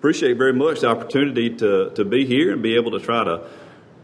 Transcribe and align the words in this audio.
appreciate 0.00 0.38
very 0.38 0.54
much 0.54 0.80
the 0.80 0.88
opportunity 0.88 1.54
to, 1.54 1.90
to 1.90 2.06
be 2.06 2.24
here 2.24 2.54
and 2.54 2.62
be 2.62 2.74
able 2.74 2.90
to 2.90 3.00
try 3.00 3.22
to 3.22 3.46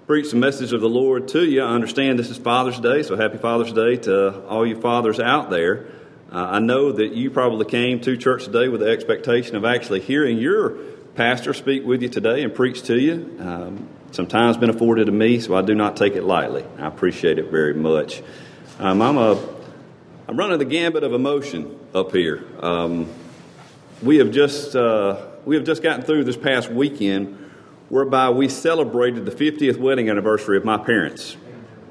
preach 0.06 0.30
the 0.30 0.36
message 0.36 0.74
of 0.74 0.82
the 0.82 0.88
Lord 0.90 1.26
to 1.28 1.42
you. 1.42 1.62
I 1.62 1.68
understand 1.68 2.18
this 2.18 2.28
is 2.28 2.36
Father's 2.36 2.78
Day, 2.78 3.02
so 3.02 3.16
happy 3.16 3.38
Father's 3.38 3.72
Day 3.72 3.96
to 3.96 4.44
all 4.44 4.66
you 4.66 4.78
fathers 4.78 5.18
out 5.18 5.48
there. 5.48 5.86
Uh, 6.30 6.48
I 6.50 6.58
know 6.58 6.92
that 6.92 7.14
you 7.14 7.30
probably 7.30 7.64
came 7.64 8.02
to 8.02 8.14
church 8.18 8.44
today 8.44 8.68
with 8.68 8.82
the 8.82 8.90
expectation 8.90 9.56
of 9.56 9.64
actually 9.64 10.00
hearing 10.00 10.36
your 10.36 10.72
pastor 11.14 11.54
speak 11.54 11.86
with 11.86 12.02
you 12.02 12.10
today 12.10 12.42
and 12.42 12.54
preach 12.54 12.82
to 12.82 13.00
you. 13.00 13.34
Um, 13.40 13.88
some 14.10 14.26
time's 14.26 14.58
been 14.58 14.68
afforded 14.68 15.06
to 15.06 15.12
me, 15.12 15.40
so 15.40 15.56
I 15.56 15.62
do 15.62 15.74
not 15.74 15.96
take 15.96 16.14
it 16.14 16.24
lightly. 16.24 16.66
I 16.78 16.88
appreciate 16.88 17.38
it 17.38 17.50
very 17.50 17.72
much. 17.72 18.22
Um, 18.78 19.00
I'm 19.00 19.16
a 19.16 19.42
I'm 20.28 20.36
running 20.36 20.58
the 20.58 20.66
gambit 20.66 21.04
of 21.04 21.14
emotion 21.14 21.74
up 21.94 22.12
here. 22.12 22.44
Um, 22.60 23.08
we 24.02 24.18
have 24.18 24.30
just 24.30 24.76
uh, 24.76 25.28
we 25.46 25.54
have 25.54 25.64
just 25.64 25.80
gotten 25.80 26.02
through 26.02 26.24
this 26.24 26.36
past 26.36 26.68
weekend 26.68 27.38
whereby 27.88 28.30
we 28.30 28.48
celebrated 28.48 29.24
the 29.24 29.30
50th 29.30 29.78
wedding 29.78 30.10
anniversary 30.10 30.56
of 30.56 30.64
my 30.64 30.76
parents. 30.76 31.36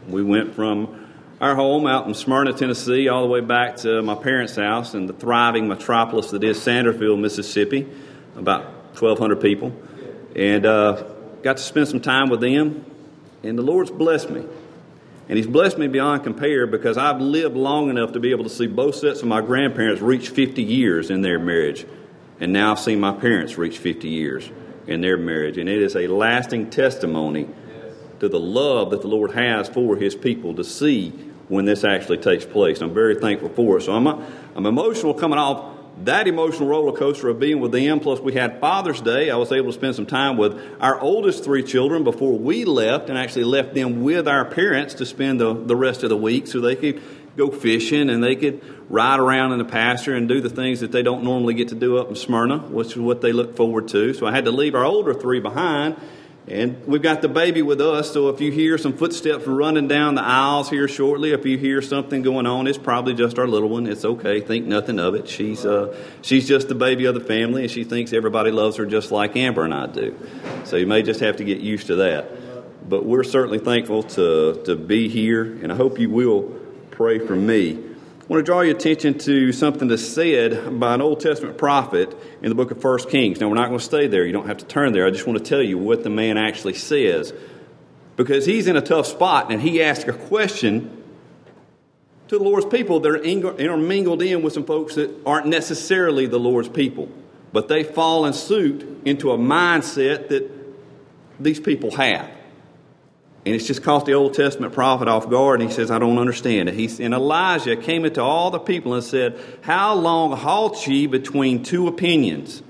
We 0.10 0.22
went 0.22 0.54
from 0.54 1.08
our 1.40 1.56
home 1.56 1.88
out 1.88 2.06
in 2.06 2.14
Smyrna, 2.14 2.52
Tennessee, 2.52 3.08
all 3.08 3.22
the 3.22 3.30
way 3.30 3.40
back 3.40 3.78
to 3.78 4.02
my 4.02 4.16
parents' 4.16 4.58
house 4.58 4.94
in 4.94 5.06
the 5.06 5.14
thriving 5.14 5.70
metropolis 5.70 6.32
that 6.32 6.44
is 6.44 6.60
Sandersville, 6.60 7.18
Mississippi, 7.18 7.88
about 8.36 8.66
1,200 9.00 9.38
people, 9.38 9.74
and 10.36 10.66
uh, 10.66 11.04
got 11.42 11.56
to 11.56 11.64
spend 11.64 11.88
some 11.88 12.02
time 12.02 12.30
with 12.30 12.42
them. 12.42 12.86
And 13.42 13.58
the 13.58 13.64
Lord's 13.64 13.90
blessed 13.90 14.32
me. 14.32 14.46
And 15.30 15.38
He's 15.38 15.48
blessed 15.48 15.78
me 15.78 15.88
beyond 15.88 16.24
compare 16.26 16.68
because 16.68 16.98
I've 16.98 17.22
lived 17.22 17.56
long 17.56 17.90
enough 17.90 18.12
to 18.14 18.20
be 18.20 18.32
able 18.32 18.44
to 18.44 18.50
see 18.50 18.68
both 18.68 18.96
sets 18.96 19.22
of 19.22 19.30
my 19.30 19.40
grandparents 19.40 20.02
reach 20.02 20.30
50 20.30 20.62
years 20.62 21.10
in 21.10 21.22
their 21.22 21.40
marriage. 21.40 21.86
And 22.40 22.52
now 22.52 22.72
I've 22.72 22.80
seen 22.80 23.00
my 23.00 23.14
parents 23.14 23.58
reach 23.58 23.78
50 23.78 24.10
years 24.10 24.50
in 24.88 25.02
their 25.02 25.18
marriage. 25.18 25.58
And 25.58 25.70
it 25.70 25.82
is 25.82 25.96
a 25.96 26.08
lasting 26.08 26.70
testimony 26.70 27.48
to 28.20 28.30
the 28.30 28.40
love 28.40 28.92
that 28.92 29.02
the 29.02 29.08
Lord 29.08 29.32
has 29.32 29.68
for 29.70 29.96
His 29.96 30.16
people 30.16 30.56
to 30.56 30.64
see 30.64 31.10
when 31.48 31.66
this 31.66 31.84
actually 31.84 32.18
takes 32.18 32.46
place. 32.46 32.82
I'm 32.82 32.94
very 32.94 33.16
thankful 33.16 33.50
for 33.50 33.78
it. 33.78 33.84
So 33.84 33.94
I'm, 33.94 34.08
I'm 34.08 34.66
emotional 34.66 35.14
coming 35.14 35.38
off 35.38 35.76
that 36.04 36.28
emotional 36.28 36.68
roller 36.68 36.92
coaster 36.92 37.30
of 37.30 37.40
being 37.40 37.62
with 37.62 37.72
them. 37.72 38.00
Plus, 38.00 38.20
we 38.20 38.34
had 38.34 38.60
Father's 38.60 39.00
Day. 39.00 39.30
I 39.30 39.38
was 39.38 39.52
able 39.52 39.68
to 39.68 39.74
spend 39.74 39.96
some 39.96 40.06
time 40.06 40.36
with 40.36 40.60
our 40.82 41.00
oldest 41.00 41.44
three 41.44 41.64
children 41.64 42.04
before 42.04 42.38
we 42.38 42.66
left 42.66 43.10
and 43.10 43.18
actually 43.18 43.46
left 43.46 43.74
them 43.74 44.04
with 44.04 44.28
our 44.28 44.44
parents 44.44 44.96
to 44.96 45.06
spend 45.06 45.40
the, 45.40 45.54
the 45.54 45.76
rest 45.76 46.04
of 46.04 46.10
the 46.10 46.18
week 46.18 46.48
so 46.48 46.60
they 46.60 46.76
could 46.76 47.02
go 47.36 47.52
fishing 47.52 48.10
and 48.10 48.24
they 48.24 48.36
could 48.36 48.62
ride 48.90 49.20
around 49.20 49.52
in 49.52 49.58
the 49.58 49.66
pasture 49.66 50.16
and 50.16 50.28
do 50.28 50.42
the 50.42 50.50
things 50.50 50.80
that 50.80 50.92
they 50.92 51.04
don't 51.04 51.24
normally 51.24 51.54
get 51.54 51.70
to 51.70 51.76
do 51.76 51.98
up 51.98 52.10
in 52.10 52.16
Smyrna, 52.16 52.60
which 52.60 52.92
is 52.92 52.98
what 52.98 53.22
they 53.22 53.34
look 53.34 53.56
forward 53.56 53.88
to. 53.90 54.14
So 54.14 54.26
I 54.26 54.32
had 54.32 54.46
to 54.46 54.52
leave 54.52 54.76
our 54.76 54.86
older 54.86 55.14
three 55.14 55.40
behind. 55.40 55.98
And 56.48 56.86
we've 56.86 57.02
got 57.02 57.24
the 57.24 57.28
baby 57.28 57.64
with 57.64 57.82
us, 57.82 58.14
so 58.14 58.30
if 58.30 58.40
you 58.40 58.52
hear 58.52 58.78
some 58.78 58.96
footsteps 58.96 59.48
running 59.48 59.88
down 59.88 60.14
the 60.14 60.22
aisles 60.22 60.70
here 60.70 60.88
shortly, 60.88 61.32
if 61.32 61.44
you 61.44 61.58
hear 61.58 61.82
something 61.82 62.22
going 62.22 62.46
on, 62.46 62.68
it's 62.68 62.78
probably 62.78 63.16
just 63.16 63.40
our 63.40 63.48
little 63.48 63.68
one. 63.68 63.88
It's 63.88 64.06
okay. 64.06 64.42
Think 64.42 64.68
nothing 64.68 65.00
of 65.00 65.16
it. 65.16 65.28
She's, 65.28 65.66
uh, 65.66 65.98
she's 66.22 66.48
just 66.48 66.68
the 66.68 66.76
baby 66.76 67.06
of 67.06 67.16
the 67.16 67.20
family, 67.20 67.64
and 67.64 67.72
she 67.72 67.84
thinks 67.84 68.14
everybody 68.14 68.52
loves 68.52 68.78
her 68.78 68.86
just 68.86 69.12
like 69.12 69.36
Amber 69.36 69.66
and 69.66 69.74
I 69.74 69.88
do. 69.88 70.16
So 70.66 70.76
you 70.76 70.86
may 70.86 71.02
just 71.02 71.20
have 71.22 71.38
to 71.38 71.44
get 71.44 71.62
used 71.62 71.88
to 71.88 71.96
that. 71.96 72.30
But 72.88 73.06
we're 73.06 73.24
certainly 73.24 73.58
thankful 73.58 74.04
to, 74.04 74.62
to 74.66 74.76
be 74.76 75.10
here, 75.10 75.42
and 75.42 75.72
I 75.72 75.76
hope 75.76 75.98
you 75.98 76.12
will 76.12 76.65
pray 76.96 77.20
for 77.20 77.36
me. 77.36 77.74
I 77.74 78.26
want 78.28 78.40
to 78.40 78.44
draw 78.44 78.62
your 78.62 78.76
attention 78.76 79.18
to 79.20 79.52
something 79.52 79.90
that's 79.90 80.08
said 80.08 80.80
by 80.80 80.94
an 80.94 81.02
Old 81.02 81.20
Testament 81.20 81.58
prophet 81.58 82.16
in 82.42 82.48
the 82.48 82.56
book 82.56 82.72
of 82.72 82.82
1 82.82 83.10
Kings. 83.10 83.42
Now, 83.42 83.50
we're 83.50 83.56
not 83.56 83.68
going 83.68 83.80
to 83.80 83.86
stay 83.86 84.08
there. 84.08 84.26
You 84.26 84.32
don't 84.32 84.48
have 84.48 84.60
to 84.60 84.66
turn 84.66 84.94
there. 84.94 85.06
I 85.06 85.12
just 85.12 85.28
want 85.28 85.38
to 85.38 85.44
tell 85.44 85.62
you 85.62 85.78
what 85.78 86.04
the 86.04 86.10
man 86.10 86.38
actually 86.38 86.74
says. 86.74 87.34
Because 88.16 88.46
he's 88.46 88.68
in 88.68 88.78
a 88.78 88.82
tough 88.82 89.08
spot 89.08 89.52
and 89.52 89.62
he 89.62 89.84
asks 89.84 90.08
a 90.08 90.14
question 90.14 91.04
to 92.30 92.38
the 92.38 92.44
Lord's 92.44 92.66
people 92.66 93.02
that 93.02 93.10
are 93.10 93.18
intermingled 93.18 94.22
in 94.22 94.42
with 94.42 94.54
some 94.54 94.66
folks 94.66 94.96
that 94.96 95.12
aren't 95.26 95.48
necessarily 95.48 96.26
the 96.26 96.40
Lord's 96.40 96.70
people. 96.70 97.10
But 97.52 97.68
they 97.68 97.84
fall 97.84 98.26
in 98.26 98.32
suit 98.32 99.02
into 99.04 99.32
a 99.32 99.38
mindset 99.38 100.30
that 100.30 100.50
these 101.40 101.60
people 101.60 101.92
have. 101.92 102.32
And 103.46 103.54
it's 103.54 103.68
just 103.68 103.84
caught 103.84 104.08
the 104.08 104.14
Old 104.14 104.34
Testament 104.34 104.74
prophet 104.74 105.08
off 105.08 105.30
guard, 105.30 105.62
and 105.62 105.70
he 105.70 105.76
says, 105.76 105.92
I 105.92 106.00
don't 106.00 106.18
understand 106.18 106.68
it. 106.68 106.74
He, 106.74 107.04
and 107.04 107.14
Elijah 107.14 107.76
came 107.76 108.04
into 108.04 108.22
all 108.22 108.50
the 108.50 108.60
people 108.60 108.96
and 108.96 109.04
said, 109.04 109.40
How 109.62 109.94
long 109.94 110.36
halt 110.36 110.88
ye 110.88 111.06
between 111.06 111.62
two 111.62 111.88
opinions? 111.88 112.64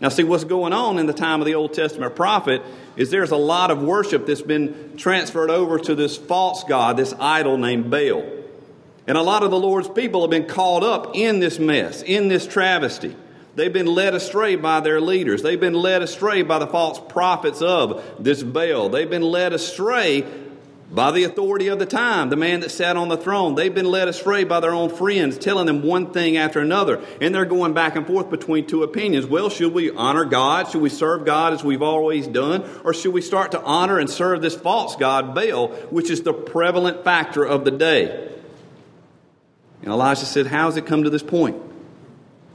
Now, 0.00 0.08
see, 0.08 0.24
what's 0.24 0.44
going 0.44 0.72
on 0.72 0.98
in 0.98 1.06
the 1.06 1.12
time 1.12 1.40
of 1.40 1.46
the 1.46 1.54
Old 1.54 1.74
Testament 1.74 2.16
prophet 2.16 2.62
is 2.96 3.10
there's 3.10 3.30
a 3.30 3.36
lot 3.36 3.70
of 3.70 3.82
worship 3.82 4.26
that's 4.26 4.42
been 4.42 4.96
transferred 4.96 5.50
over 5.50 5.78
to 5.78 5.94
this 5.94 6.16
false 6.16 6.64
god, 6.64 6.96
this 6.96 7.14
idol 7.20 7.58
named 7.58 7.90
Baal. 7.90 8.24
And 9.06 9.18
a 9.18 9.22
lot 9.22 9.42
of 9.42 9.50
the 9.50 9.58
Lord's 9.58 9.88
people 9.88 10.22
have 10.22 10.30
been 10.30 10.46
caught 10.46 10.82
up 10.82 11.14
in 11.14 11.40
this 11.40 11.58
mess, 11.58 12.02
in 12.02 12.28
this 12.28 12.46
travesty. 12.46 13.14
They've 13.54 13.72
been 13.72 13.86
led 13.86 14.14
astray 14.14 14.56
by 14.56 14.80
their 14.80 15.00
leaders. 15.00 15.42
They've 15.42 15.60
been 15.60 15.74
led 15.74 16.00
astray 16.02 16.42
by 16.42 16.58
the 16.58 16.66
false 16.66 16.98
prophets 16.98 17.60
of 17.60 18.02
this 18.18 18.42
Baal. 18.42 18.88
They've 18.88 19.10
been 19.10 19.22
led 19.22 19.52
astray 19.52 20.26
by 20.90 21.10
the 21.10 21.24
authority 21.24 21.68
of 21.68 21.78
the 21.78 21.86
time, 21.86 22.28
the 22.28 22.36
man 22.36 22.60
that 22.60 22.70
sat 22.70 22.96
on 22.96 23.08
the 23.08 23.16
throne. 23.16 23.54
They've 23.54 23.74
been 23.74 23.86
led 23.86 24.08
astray 24.08 24.44
by 24.44 24.60
their 24.60 24.72
own 24.74 24.90
friends, 24.90 25.38
telling 25.38 25.66
them 25.66 25.82
one 25.82 26.12
thing 26.12 26.36
after 26.36 26.60
another. 26.60 27.02
And 27.20 27.34
they're 27.34 27.46
going 27.46 27.72
back 27.72 27.96
and 27.96 28.06
forth 28.06 28.28
between 28.28 28.66
two 28.66 28.82
opinions. 28.82 29.26
Well, 29.26 29.48
should 29.48 29.72
we 29.72 29.90
honor 29.90 30.26
God? 30.26 30.70
Should 30.70 30.82
we 30.82 30.90
serve 30.90 31.24
God 31.24 31.54
as 31.54 31.64
we've 31.64 31.82
always 31.82 32.26
done? 32.26 32.68
Or 32.84 32.92
should 32.92 33.14
we 33.14 33.22
start 33.22 33.52
to 33.52 33.62
honor 33.62 33.98
and 33.98 34.08
serve 34.08 34.42
this 34.42 34.54
false 34.54 34.96
God, 34.96 35.34
Baal, 35.34 35.68
which 35.90 36.10
is 36.10 36.22
the 36.22 36.34
prevalent 36.34 37.04
factor 37.04 37.44
of 37.44 37.64
the 37.64 37.70
day? 37.70 38.30
And 39.80 39.90
Elijah 39.90 40.26
said, 40.26 40.46
How 40.46 40.66
has 40.66 40.76
it 40.76 40.84
come 40.86 41.04
to 41.04 41.10
this 41.10 41.22
point? 41.22 41.71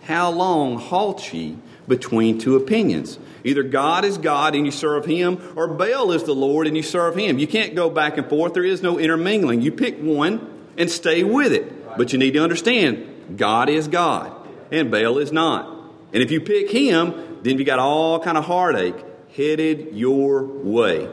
How 0.07 0.31
long 0.31 0.77
halt 0.77 1.33
ye 1.33 1.57
between 1.85 2.39
two 2.39 2.55
opinions? 2.55 3.19
Either 3.43 3.61
God 3.61 4.05
is 4.05 4.17
God 4.17 4.55
and 4.55 4.65
you 4.65 4.71
serve 4.71 5.05
Him, 5.05 5.41
or 5.57 5.67
Baal 5.67 6.13
is 6.13 6.23
the 6.23 6.33
Lord 6.33 6.65
and 6.65 6.77
you 6.77 6.83
serve 6.83 7.15
Him. 7.15 7.37
You 7.39 7.47
can't 7.47 7.75
go 7.75 7.89
back 7.89 8.17
and 8.17 8.27
forth. 8.27 8.53
There 8.53 8.63
is 8.63 8.81
no 8.81 8.97
intermingling. 8.97 9.61
You 9.61 9.71
pick 9.73 9.99
one 9.99 10.49
and 10.77 10.89
stay 10.89 11.23
with 11.25 11.51
it. 11.51 11.97
But 11.97 12.13
you 12.13 12.19
need 12.19 12.31
to 12.31 12.39
understand 12.39 13.35
God 13.37 13.67
is 13.69 13.89
God 13.89 14.31
and 14.71 14.89
Baal 14.89 15.17
is 15.17 15.33
not. 15.33 15.67
And 16.13 16.23
if 16.23 16.31
you 16.31 16.39
pick 16.39 16.71
Him, 16.71 17.39
then 17.43 17.57
you 17.59 17.65
got 17.65 17.79
all 17.79 18.19
kind 18.21 18.37
of 18.37 18.45
heartache 18.45 18.95
headed 19.35 19.89
your 19.93 20.43
way. 20.45 21.09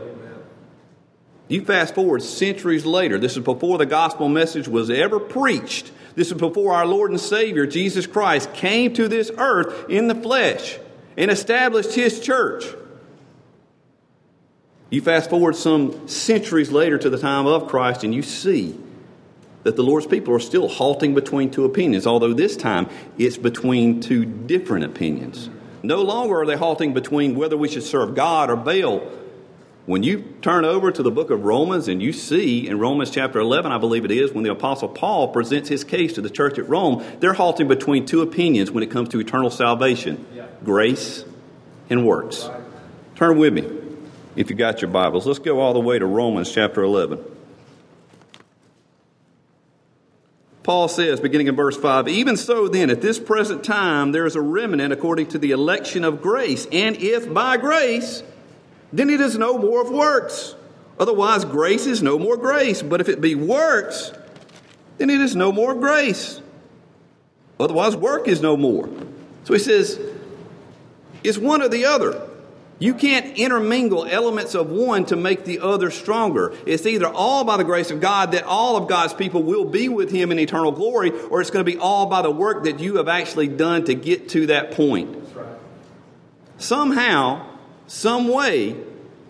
You 1.49 1.65
fast 1.65 1.95
forward 1.95 2.23
centuries 2.23 2.87
later. 2.87 3.19
This 3.19 3.37
is 3.37 3.43
before 3.43 3.77
the 3.77 3.87
gospel 3.87 4.29
message 4.29 4.67
was 4.69 4.89
ever 4.89 5.19
preached. 5.19 5.91
This 6.15 6.29
is 6.29 6.39
before 6.39 6.75
our 6.75 6.87
Lord 6.87 7.11
and 7.11 7.21
Savior, 7.21 7.67
Jesus 7.67 8.07
Christ, 8.07 8.53
came 8.55 8.93
to 8.95 9.09
this 9.09 9.31
earth 9.37 9.89
in 9.89 10.07
the 10.07 10.15
flesh 10.15 10.79
and 11.17 11.31
established 11.31 11.95
his 11.95 12.21
church. 12.21 12.65
You 14.91 15.01
fast 15.01 15.29
forward 15.29 15.57
some 15.57 16.07
centuries 16.07 16.71
later 16.71 16.99
to 16.99 17.11
the 17.11 17.19
time 17.19 17.47
of 17.47 17.67
Christ, 17.69 18.05
and 18.05 18.15
you 18.15 18.23
see 18.23 18.79
that 19.65 19.77
the 19.77 19.83
Lord's 19.83 20.07
people 20.07 20.35
are 20.35 20.41
still 20.41 20.69
halting 20.69 21.15
between 21.15 21.51
two 21.51 21.65
opinions, 21.65 22.07
although 22.07 22.33
this 22.33 22.57
time 22.57 22.89
it's 23.19 23.37
between 23.37 24.01
two 24.01 24.25
different 24.25 24.85
opinions. 24.85 25.51
No 25.83 26.03
longer 26.03 26.41
are 26.41 26.47
they 26.47 26.57
halting 26.57 26.95
between 26.95 27.35
whether 27.35 27.57
we 27.57 27.69
should 27.69 27.83
serve 27.83 28.15
God 28.15 28.51
or 28.51 28.57
Baal 28.57 29.01
when 29.87 30.03
you 30.03 30.23
turn 30.41 30.65
over 30.65 30.91
to 30.91 31.03
the 31.03 31.11
book 31.11 31.31
of 31.31 31.45
Romans 31.45 31.89
and 31.89 32.01
you 32.01 32.13
see 32.13 32.67
in 32.67 32.79
Romans 32.79 33.11
chapter 33.11 33.39
11, 33.39 33.71
I 33.71 33.77
believe 33.77 34.05
it 34.05 34.11
is, 34.11 34.33
when 34.33 34.43
the 34.43 34.51
Apostle 34.51 34.89
Paul 34.89 35.29
presents 35.29 35.69
his 35.69 35.85
case 35.85 36.15
to 36.15 36.23
the 36.23 36.31
church 36.31 36.59
at 36.59 36.69
Rome, 36.69 37.05
they're 37.21 37.35
halting 37.35 37.69
between 37.69 38.07
two 38.07 38.23
opinions 38.23 38.71
when 38.71 38.83
it 38.83 38.91
comes 38.91 39.11
to 39.11 39.21
eternal 39.21 39.51
salvation 39.51 40.27
grace 40.65 41.25
and 41.91 42.07
works. 42.07 42.49
Turn 43.17 43.39
with 43.39 43.53
me 43.53 43.71
if 44.37 44.49
you 44.49 44.57
got 44.57 44.81
your 44.81 44.91
Bibles. 44.91 45.27
Let's 45.27 45.39
go 45.39 45.61
all 45.61 45.75
the 45.75 45.81
way 45.81 45.99
to 45.99 46.07
Romans 46.07 46.51
chapter 46.51 46.83
11. 46.83 47.23
Paul 50.63 50.89
says, 50.89 51.21
beginning 51.21 51.49
in 51.49 51.57
verse 51.57 51.77
5, 51.77 52.09
Even 52.09 52.39
so, 52.39 52.69
then, 52.69 52.89
at 52.89 53.03
this 53.03 53.19
present 53.19 53.63
time, 53.63 54.13
there 54.13 54.25
is 54.25 54.35
a 54.35 54.41
remnant 54.41 54.95
according 54.95 55.27
to 55.29 55.39
the 55.39 55.51
election 55.51 56.05
of 56.05 56.23
grace. 56.23 56.67
And 56.73 56.97
if 56.97 57.31
by 57.33 57.59
grace, 57.59 58.23
then 58.99 59.11
it 59.11 59.21
is 59.21 59.37
no 59.37 59.59
more 59.59 59.83
of 59.83 59.91
works. 59.91 60.55
Otherwise, 60.99 61.45
grace 61.45 61.87
is 61.87 62.03
no 62.03 62.19
more 62.19 62.37
grace. 62.37 62.83
But 62.83 63.01
if 63.01 63.09
it 63.09 63.21
be 63.21 63.35
works, 63.35 64.13
then 64.99 65.11
it 65.11 65.21
is 65.21 65.35
no 65.35 65.51
more 65.53 65.75
grace. 65.75 66.41
Otherwise, 67.59 67.97
work 67.97 68.29
is 68.29 68.41
no 68.41 68.57
more. 68.57 68.89
So 69.45 69.55
he 69.55 69.61
says, 69.61 69.99
it's 71.25 71.39
one 71.39 71.63
or 71.63 71.69
the 71.69 71.87
other. 71.87 72.29
You 72.79 72.95
can't 72.95 73.39
intermingle 73.39 74.05
elements 74.05 74.55
of 74.55 74.71
one 74.71 75.07
to 75.07 75.17
make 75.17 75.45
the 75.45 75.61
other 75.61 75.91
stronger. 75.91 76.55
It's 76.67 76.87
either 76.87 77.07
all 77.07 77.45
by 77.45 77.57
the 77.57 77.65
grace 77.65 77.91
of 77.91 78.01
God 78.01 78.33
that 78.33 78.45
all 78.45 78.77
of 78.77 78.89
God's 78.89 79.15
people 79.15 79.43
will 79.43 79.65
be 79.65 79.89
with 79.89 80.11
Him 80.11 80.33
in 80.33 80.39
eternal 80.39 80.73
glory, 80.73 81.11
or 81.11 81.41
it's 81.41 81.51
going 81.51 81.65
to 81.65 81.71
be 81.71 81.79
all 81.79 82.07
by 82.07 82.23
the 82.23 82.31
work 82.31 82.65
that 82.65 82.81
you 82.81 82.97
have 82.97 83.09
actually 83.09 83.49
done 83.49 83.85
to 83.85 83.95
get 83.95 84.31
to 84.31 84.47
that 84.47 84.73
point. 84.73 85.17
somehow, 86.59 87.47
some 87.87 88.29
way, 88.29 88.77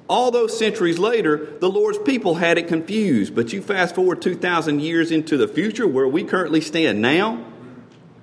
all 0.09 0.31
those 0.31 0.56
centuries 0.56 0.99
later, 0.99 1.56
the 1.61 1.69
Lord's 1.69 1.99
people 1.99 2.37
had 2.37 2.59
it 2.59 2.69
confused. 2.69 3.35
But 3.35 3.53
you 3.53 3.62
fast 3.62 3.95
forward 3.95 4.21
2,000 4.23 4.81
years 4.81 5.11
into 5.11 5.37
the 5.37 5.49
future 5.49 5.89
where 5.89 6.06
we 6.06 6.25
currently 6.25 6.61
stand 6.61 7.01
now, 7.01 7.45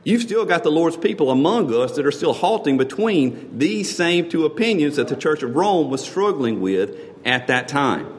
you've 0.04 0.22
still 0.22 0.45
got 0.45 0.63
the 0.63 0.72
Lord's 0.72 0.98
people 0.98 1.31
among 1.31 1.74
us 1.74 1.95
that 1.95 2.06
are 2.06 2.12
still 2.12 2.33
halting 2.33 2.78
between 2.78 3.57
these 3.57 3.94
same 3.95 4.30
two 4.30 4.45
opinions 4.45 4.95
that 4.95 5.07
the 5.07 5.16
Church 5.16 5.44
of 5.44 5.56
Rome 5.56 5.89
was 5.89 6.04
struggling 6.04 6.62
with 6.62 6.95
at 7.25 7.48
that 7.48 7.68
time. 7.68 8.18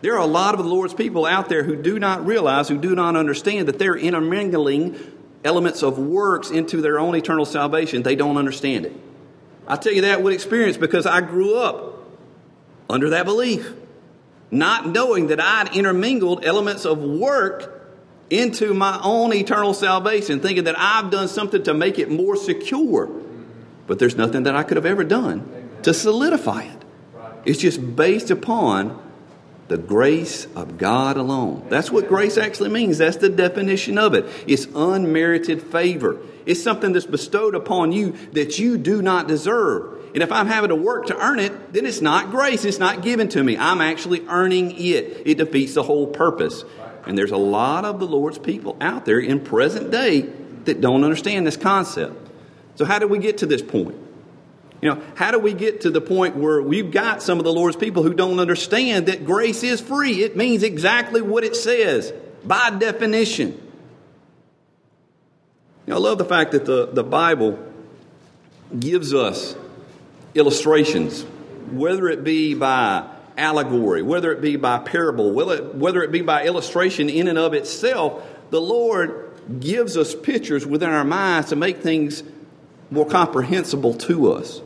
There 0.00 0.14
are 0.14 0.20
a 0.20 0.26
lot 0.26 0.54
of 0.54 0.62
the 0.62 0.70
Lord's 0.70 0.94
people 0.94 1.26
out 1.26 1.48
there 1.48 1.64
who 1.64 1.74
do 1.74 1.98
not 1.98 2.24
realize, 2.24 2.68
who 2.68 2.78
do 2.78 2.94
not 2.94 3.16
understand 3.16 3.66
that 3.66 3.80
they're 3.80 3.96
intermingling 3.96 4.96
elements 5.44 5.82
of 5.82 5.98
works 5.98 6.50
into 6.50 6.80
their 6.80 7.00
own 7.00 7.16
eternal 7.16 7.44
salvation. 7.44 8.02
They 8.02 8.14
don't 8.14 8.36
understand 8.36 8.86
it. 8.86 8.92
I 9.68 9.76
tell 9.76 9.92
you 9.92 10.00
that 10.02 10.22
with 10.22 10.32
experience 10.32 10.78
because 10.78 11.06
I 11.06 11.20
grew 11.20 11.56
up 11.56 12.02
under 12.88 13.10
that 13.10 13.26
belief, 13.26 13.70
not 14.50 14.88
knowing 14.88 15.26
that 15.26 15.40
I'd 15.40 15.76
intermingled 15.76 16.44
elements 16.44 16.86
of 16.86 16.98
work 16.98 17.74
into 18.30 18.72
my 18.72 18.98
own 19.02 19.32
eternal 19.34 19.74
salvation, 19.74 20.40
thinking 20.40 20.64
that 20.64 20.78
I've 20.78 21.10
done 21.10 21.28
something 21.28 21.62
to 21.64 21.74
make 21.74 21.98
it 21.98 22.10
more 22.10 22.34
secure. 22.34 23.10
But 23.86 23.98
there's 23.98 24.16
nothing 24.16 24.44
that 24.44 24.56
I 24.56 24.62
could 24.62 24.76
have 24.76 24.86
ever 24.86 25.04
done 25.04 25.70
to 25.82 25.92
solidify 25.92 26.62
it. 26.62 26.84
It's 27.44 27.60
just 27.60 27.94
based 27.94 28.30
upon 28.30 28.98
the 29.68 29.78
grace 29.78 30.46
of 30.56 30.78
God 30.78 31.16
alone. 31.16 31.66
That's 31.68 31.90
what 31.90 32.08
grace 32.08 32.38
actually 32.38 32.70
means. 32.70 32.98
That's 32.98 33.18
the 33.18 33.28
definition 33.28 33.98
of 33.98 34.14
it. 34.14 34.26
It's 34.46 34.66
unmerited 34.74 35.62
favor. 35.62 36.18
It's 36.46 36.62
something 36.62 36.92
that's 36.92 37.06
bestowed 37.06 37.54
upon 37.54 37.92
you 37.92 38.12
that 38.32 38.58
you 38.58 38.78
do 38.78 39.02
not 39.02 39.28
deserve. 39.28 39.98
And 40.14 40.22
if 40.22 40.32
I'm 40.32 40.46
having 40.46 40.70
to 40.70 40.74
work 40.74 41.06
to 41.08 41.16
earn 41.18 41.38
it, 41.38 41.74
then 41.74 41.84
it's 41.84 42.00
not 42.00 42.30
grace. 42.30 42.64
It's 42.64 42.78
not 42.78 43.02
given 43.02 43.28
to 43.28 43.44
me. 43.44 43.58
I'm 43.58 43.82
actually 43.82 44.26
earning 44.26 44.72
it. 44.72 45.22
It 45.26 45.36
defeats 45.36 45.74
the 45.74 45.82
whole 45.82 46.06
purpose. 46.06 46.64
And 47.06 47.16
there's 47.16 47.30
a 47.30 47.36
lot 47.36 47.84
of 47.84 48.00
the 48.00 48.06
Lord's 48.06 48.38
people 48.38 48.76
out 48.80 49.04
there 49.04 49.20
in 49.20 49.40
present 49.40 49.90
day 49.90 50.22
that 50.64 50.80
don't 50.80 51.04
understand 51.04 51.46
this 51.46 51.56
concept. 51.58 52.14
So, 52.76 52.84
how 52.84 52.98
did 52.98 53.10
we 53.10 53.18
get 53.18 53.38
to 53.38 53.46
this 53.46 53.62
point? 53.62 53.96
You 54.80 54.94
know, 54.94 55.02
how 55.16 55.32
do 55.32 55.38
we 55.38 55.54
get 55.54 55.80
to 55.82 55.90
the 55.90 56.00
point 56.00 56.36
where 56.36 56.62
we've 56.62 56.90
got 56.90 57.22
some 57.22 57.38
of 57.38 57.44
the 57.44 57.52
Lord's 57.52 57.76
people 57.76 58.04
who 58.04 58.14
don't 58.14 58.38
understand 58.38 59.06
that 59.06 59.24
grace 59.24 59.62
is 59.64 59.80
free? 59.80 60.22
It 60.22 60.36
means 60.36 60.62
exactly 60.62 61.20
what 61.20 61.42
it 61.42 61.56
says 61.56 62.12
by 62.44 62.70
definition. 62.70 63.60
You 65.86 65.94
know, 65.94 65.96
I 65.96 65.98
love 65.98 66.18
the 66.18 66.24
fact 66.24 66.52
that 66.52 66.64
the, 66.64 66.86
the 66.86 67.02
Bible 67.02 67.58
gives 68.78 69.14
us 69.14 69.56
illustrations, 70.34 71.22
whether 71.72 72.08
it 72.08 72.22
be 72.22 72.54
by 72.54 73.08
allegory, 73.36 74.02
whether 74.02 74.30
it 74.32 74.40
be 74.40 74.56
by 74.56 74.78
parable, 74.78 75.32
whether 75.32 76.02
it 76.02 76.12
be 76.12 76.20
by 76.20 76.44
illustration 76.44 77.08
in 77.08 77.26
and 77.26 77.38
of 77.38 77.54
itself, 77.54 78.22
the 78.50 78.60
Lord 78.60 79.24
gives 79.60 79.96
us 79.96 80.14
pictures 80.14 80.66
within 80.66 80.90
our 80.90 81.04
minds 81.04 81.48
to 81.48 81.56
make 81.56 81.78
things 81.78 82.22
more 82.90 83.06
comprehensible 83.06 83.94
to 83.94 84.32
us. 84.32 84.60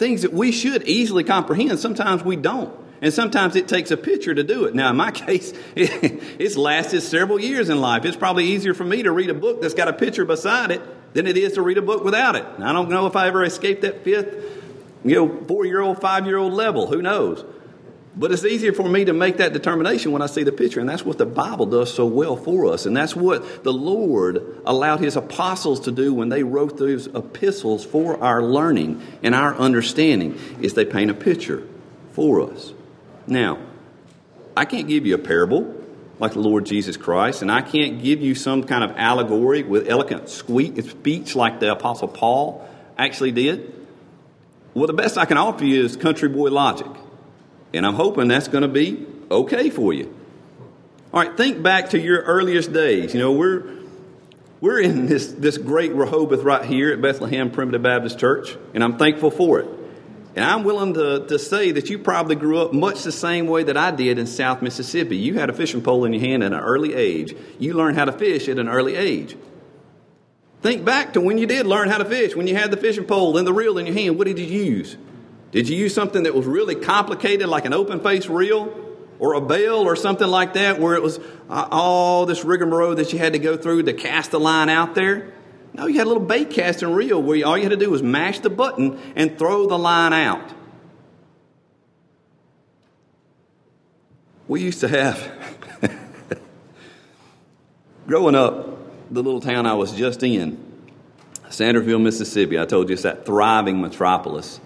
Things 0.00 0.22
that 0.22 0.32
we 0.32 0.50
should 0.50 0.88
easily 0.88 1.24
comprehend, 1.24 1.78
sometimes 1.78 2.24
we 2.24 2.34
don't. 2.34 2.74
And 3.02 3.12
sometimes 3.12 3.54
it 3.54 3.68
takes 3.68 3.90
a 3.90 3.98
picture 3.98 4.34
to 4.34 4.42
do 4.42 4.64
it. 4.64 4.74
Now, 4.74 4.88
in 4.88 4.96
my 4.96 5.10
case, 5.26 5.52
it's 5.76 6.56
lasted 6.56 7.02
several 7.02 7.38
years 7.38 7.68
in 7.68 7.82
life. 7.82 8.06
It's 8.06 8.16
probably 8.16 8.46
easier 8.46 8.72
for 8.72 8.84
me 8.84 9.02
to 9.02 9.12
read 9.12 9.28
a 9.28 9.34
book 9.34 9.60
that's 9.60 9.74
got 9.74 9.88
a 9.88 9.92
picture 9.92 10.24
beside 10.24 10.70
it 10.70 10.80
than 11.12 11.26
it 11.26 11.36
is 11.36 11.52
to 11.52 11.62
read 11.62 11.76
a 11.76 11.82
book 11.82 12.02
without 12.02 12.34
it. 12.34 12.46
I 12.60 12.72
don't 12.72 12.88
know 12.88 13.04
if 13.08 13.14
I 13.14 13.28
ever 13.28 13.44
escaped 13.44 13.82
that 13.82 14.02
fifth 14.02 14.42
you 15.04 15.16
know, 15.16 15.44
four 15.46 15.66
year 15.66 15.82
old, 15.82 16.00
five 16.00 16.24
year 16.24 16.38
old 16.38 16.54
level. 16.54 16.86
Who 16.86 17.02
knows? 17.02 17.44
But 18.16 18.32
it's 18.32 18.44
easier 18.44 18.72
for 18.72 18.88
me 18.88 19.04
to 19.04 19.12
make 19.12 19.36
that 19.36 19.52
determination 19.52 20.10
when 20.10 20.20
I 20.20 20.26
see 20.26 20.42
the 20.42 20.50
picture. 20.50 20.80
And 20.80 20.88
that's 20.88 21.04
what 21.04 21.18
the 21.18 21.26
Bible 21.26 21.66
does 21.66 21.94
so 21.94 22.06
well 22.06 22.36
for 22.36 22.66
us. 22.72 22.84
And 22.84 22.96
that's 22.96 23.14
what 23.14 23.62
the 23.62 23.72
Lord 23.72 24.60
allowed 24.66 25.00
his 25.00 25.14
apostles 25.14 25.80
to 25.80 25.92
do 25.92 26.12
when 26.12 26.28
they 26.28 26.42
wrote 26.42 26.76
those 26.76 27.06
epistles 27.06 27.84
for 27.84 28.20
our 28.22 28.42
learning 28.42 29.00
and 29.22 29.34
our 29.34 29.54
understanding 29.54 30.38
is 30.60 30.74
they 30.74 30.84
paint 30.84 31.10
a 31.10 31.14
picture 31.14 31.66
for 32.12 32.42
us. 32.42 32.72
Now, 33.28 33.58
I 34.56 34.64
can't 34.64 34.88
give 34.88 35.06
you 35.06 35.14
a 35.14 35.18
parable 35.18 35.76
like 36.18 36.32
the 36.32 36.40
Lord 36.40 36.66
Jesus 36.66 36.96
Christ, 36.96 37.40
and 37.40 37.50
I 37.50 37.62
can't 37.62 38.02
give 38.02 38.20
you 38.20 38.34
some 38.34 38.64
kind 38.64 38.84
of 38.84 38.94
allegory 38.96 39.62
with 39.62 39.88
eloquent 39.88 40.28
speech 40.28 41.34
like 41.34 41.60
the 41.60 41.72
Apostle 41.72 42.08
Paul 42.08 42.68
actually 42.98 43.32
did. 43.32 43.72
Well, 44.74 44.86
the 44.86 44.92
best 44.92 45.16
I 45.16 45.24
can 45.24 45.38
offer 45.38 45.64
you 45.64 45.82
is 45.82 45.96
country 45.96 46.28
boy 46.28 46.50
logic. 46.50 46.88
And 47.72 47.86
I'm 47.86 47.94
hoping 47.94 48.28
that's 48.28 48.48
going 48.48 48.62
to 48.62 48.68
be 48.68 49.06
okay 49.30 49.70
for 49.70 49.92
you. 49.92 50.14
All 51.12 51.20
right, 51.20 51.36
think 51.36 51.62
back 51.62 51.90
to 51.90 51.98
your 51.98 52.22
earliest 52.22 52.72
days. 52.72 53.14
You 53.14 53.20
know, 53.20 53.32
we're, 53.32 53.64
we're 54.60 54.80
in 54.80 55.06
this, 55.06 55.28
this 55.32 55.58
great 55.58 55.92
Rehoboth 55.92 56.42
right 56.42 56.64
here 56.64 56.92
at 56.92 57.00
Bethlehem 57.00 57.50
Primitive 57.50 57.82
Baptist 57.82 58.18
Church, 58.18 58.56
and 58.74 58.84
I'm 58.84 58.96
thankful 58.96 59.30
for 59.30 59.60
it. 59.60 59.68
And 60.36 60.44
I'm 60.44 60.62
willing 60.62 60.94
to, 60.94 61.26
to 61.26 61.38
say 61.38 61.72
that 61.72 61.90
you 61.90 61.98
probably 61.98 62.36
grew 62.36 62.60
up 62.60 62.72
much 62.72 63.02
the 63.02 63.10
same 63.10 63.46
way 63.46 63.64
that 63.64 63.76
I 63.76 63.90
did 63.90 64.18
in 64.18 64.26
South 64.26 64.62
Mississippi. 64.62 65.16
You 65.16 65.34
had 65.34 65.50
a 65.50 65.52
fishing 65.52 65.82
pole 65.82 66.04
in 66.04 66.12
your 66.12 66.22
hand 66.22 66.44
at 66.44 66.52
an 66.52 66.60
early 66.60 66.94
age. 66.94 67.34
You 67.58 67.74
learned 67.74 67.96
how 67.96 68.04
to 68.04 68.12
fish 68.12 68.48
at 68.48 68.58
an 68.58 68.68
early 68.68 68.94
age. 68.94 69.36
Think 70.62 70.84
back 70.84 71.14
to 71.14 71.20
when 71.20 71.38
you 71.38 71.46
did 71.46 71.66
learn 71.66 71.88
how 71.88 71.98
to 71.98 72.04
fish, 72.04 72.36
when 72.36 72.46
you 72.46 72.54
had 72.54 72.70
the 72.70 72.76
fishing 72.76 73.04
pole 73.04 73.36
and 73.38 73.46
the 73.46 73.52
reel 73.52 73.78
in 73.78 73.86
your 73.86 73.94
hand. 73.94 74.18
What 74.18 74.28
did 74.28 74.38
you 74.38 74.46
use? 74.46 74.96
Did 75.52 75.68
you 75.68 75.76
use 75.76 75.94
something 75.94 76.22
that 76.22 76.34
was 76.34 76.46
really 76.46 76.76
complicated, 76.76 77.48
like 77.48 77.64
an 77.64 77.72
open 77.72 78.00
face 78.00 78.28
reel 78.28 78.72
or 79.18 79.34
a 79.34 79.40
bail 79.40 79.76
or 79.76 79.96
something 79.96 80.28
like 80.28 80.54
that, 80.54 80.80
where 80.80 80.94
it 80.94 81.02
was 81.02 81.18
uh, 81.48 81.68
all 81.70 82.24
this 82.26 82.44
rigmarole 82.44 82.94
that 82.94 83.12
you 83.12 83.18
had 83.18 83.32
to 83.32 83.38
go 83.38 83.56
through 83.56 83.82
to 83.84 83.92
cast 83.92 84.30
the 84.30 84.40
line 84.40 84.68
out 84.68 84.94
there? 84.94 85.32
No, 85.74 85.86
you 85.86 85.98
had 85.98 86.06
a 86.06 86.08
little 86.10 86.24
bait 86.24 86.50
casting 86.50 86.92
reel 86.92 87.22
where 87.22 87.44
all 87.46 87.56
you 87.56 87.64
had 87.64 87.70
to 87.70 87.76
do 87.76 87.90
was 87.90 88.02
mash 88.02 88.40
the 88.40 88.50
button 88.50 88.98
and 89.16 89.38
throw 89.38 89.66
the 89.66 89.78
line 89.78 90.12
out. 90.12 90.52
We 94.48 94.62
used 94.62 94.80
to 94.80 94.88
have, 94.88 95.30
growing 98.06 98.34
up, 98.34 98.78
the 99.12 99.22
little 99.22 99.40
town 99.40 99.66
I 99.66 99.74
was 99.74 99.92
just 99.92 100.22
in, 100.22 100.58
Sandersville, 101.48 102.02
Mississippi. 102.02 102.58
I 102.58 102.64
told 102.64 102.88
you 102.88 102.94
it's 102.94 103.02
that 103.02 103.26
thriving 103.26 103.80
metropolis. 103.80 104.60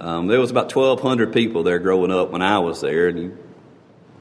Um, 0.00 0.28
there 0.28 0.38
was 0.40 0.50
about 0.50 0.74
1,200 0.74 1.32
people 1.32 1.62
there 1.62 1.78
growing 1.78 2.12
up 2.12 2.30
when 2.30 2.42
I 2.42 2.60
was 2.60 2.80
there, 2.80 3.08
and 3.08 3.36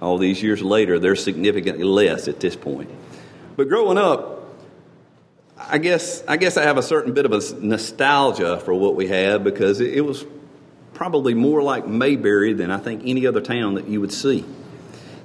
all 0.01 0.17
these 0.17 0.41
years 0.41 0.61
later, 0.61 0.99
there's 0.99 1.23
significantly 1.23 1.83
less 1.83 2.27
at 2.27 2.39
this 2.39 2.55
point. 2.55 2.89
But 3.55 3.69
growing 3.69 3.97
up, 3.97 4.37
I 5.57 5.79
guess 5.79 6.23
I 6.27 6.37
guess 6.37 6.57
I 6.57 6.63
have 6.63 6.77
a 6.77 6.83
certain 6.83 7.13
bit 7.13 7.25
of 7.25 7.31
a 7.31 7.41
nostalgia 7.59 8.59
for 8.59 8.73
what 8.73 8.95
we 8.95 9.07
had 9.07 9.43
because 9.43 9.79
it, 9.79 9.93
it 9.95 10.01
was 10.01 10.25
probably 10.93 11.33
more 11.33 11.61
like 11.61 11.87
Mayberry 11.87 12.53
than 12.53 12.71
I 12.71 12.77
think 12.77 13.03
any 13.05 13.25
other 13.25 13.41
town 13.41 13.75
that 13.75 13.87
you 13.87 13.99
would 14.01 14.13
see. 14.13 14.45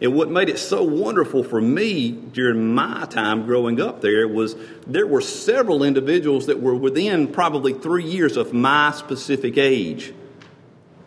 And 0.01 0.15
what 0.15 0.31
made 0.31 0.49
it 0.49 0.59
so 0.59 0.83
wonderful 0.83 1.45
for 1.45 1.61
me 1.61 2.11
during 2.11 2.75
my 2.75 3.07
time 3.07 3.47
growing 3.47 3.81
up 3.81 4.01
there 4.01 4.27
was 4.27 4.57
there 4.87 5.07
were 5.07 5.21
several 5.21 5.85
individuals 5.85 6.47
that 6.47 6.61
were 6.61 6.75
within 6.75 7.29
probably 7.29 7.73
three 7.73 8.05
years 8.05 8.37
of 8.37 8.53
my 8.53 8.91
specific 8.91 9.57
age. 9.57 10.13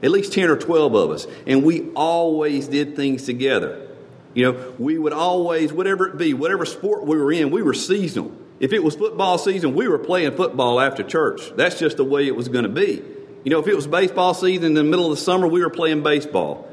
At 0.05 0.11
least 0.11 0.33
10 0.33 0.51
or 0.51 0.55
12 0.55 0.93
of 0.93 1.09
us. 1.09 1.25
And 1.47 1.63
we 1.63 1.89
always 1.95 2.67
did 2.67 2.95
things 2.95 3.23
together. 3.23 3.87
You 4.35 4.51
know, 4.51 4.73
we 4.77 4.99
would 4.99 5.13
always, 5.13 5.73
whatever 5.73 6.07
it 6.07 6.17
be, 6.17 6.35
whatever 6.35 6.63
sport 6.63 7.07
we 7.07 7.17
were 7.17 7.31
in, 7.31 7.49
we 7.49 7.63
were 7.63 7.73
seasonal. 7.73 8.31
If 8.59 8.71
it 8.71 8.83
was 8.83 8.95
football 8.95 9.39
season, 9.39 9.73
we 9.73 9.87
were 9.87 9.97
playing 9.97 10.35
football 10.35 10.79
after 10.79 11.01
church. 11.01 11.41
That's 11.55 11.79
just 11.79 11.97
the 11.97 12.03
way 12.03 12.27
it 12.27 12.35
was 12.35 12.49
going 12.49 12.65
to 12.65 12.69
be. 12.69 13.01
You 13.43 13.49
know, 13.49 13.59
if 13.59 13.67
it 13.67 13.75
was 13.75 13.87
baseball 13.87 14.35
season 14.35 14.65
in 14.65 14.73
the 14.75 14.83
middle 14.83 15.05
of 15.05 15.17
the 15.17 15.23
summer, 15.23 15.47
we 15.47 15.61
were 15.61 15.71
playing 15.71 16.03
baseball. 16.03 16.69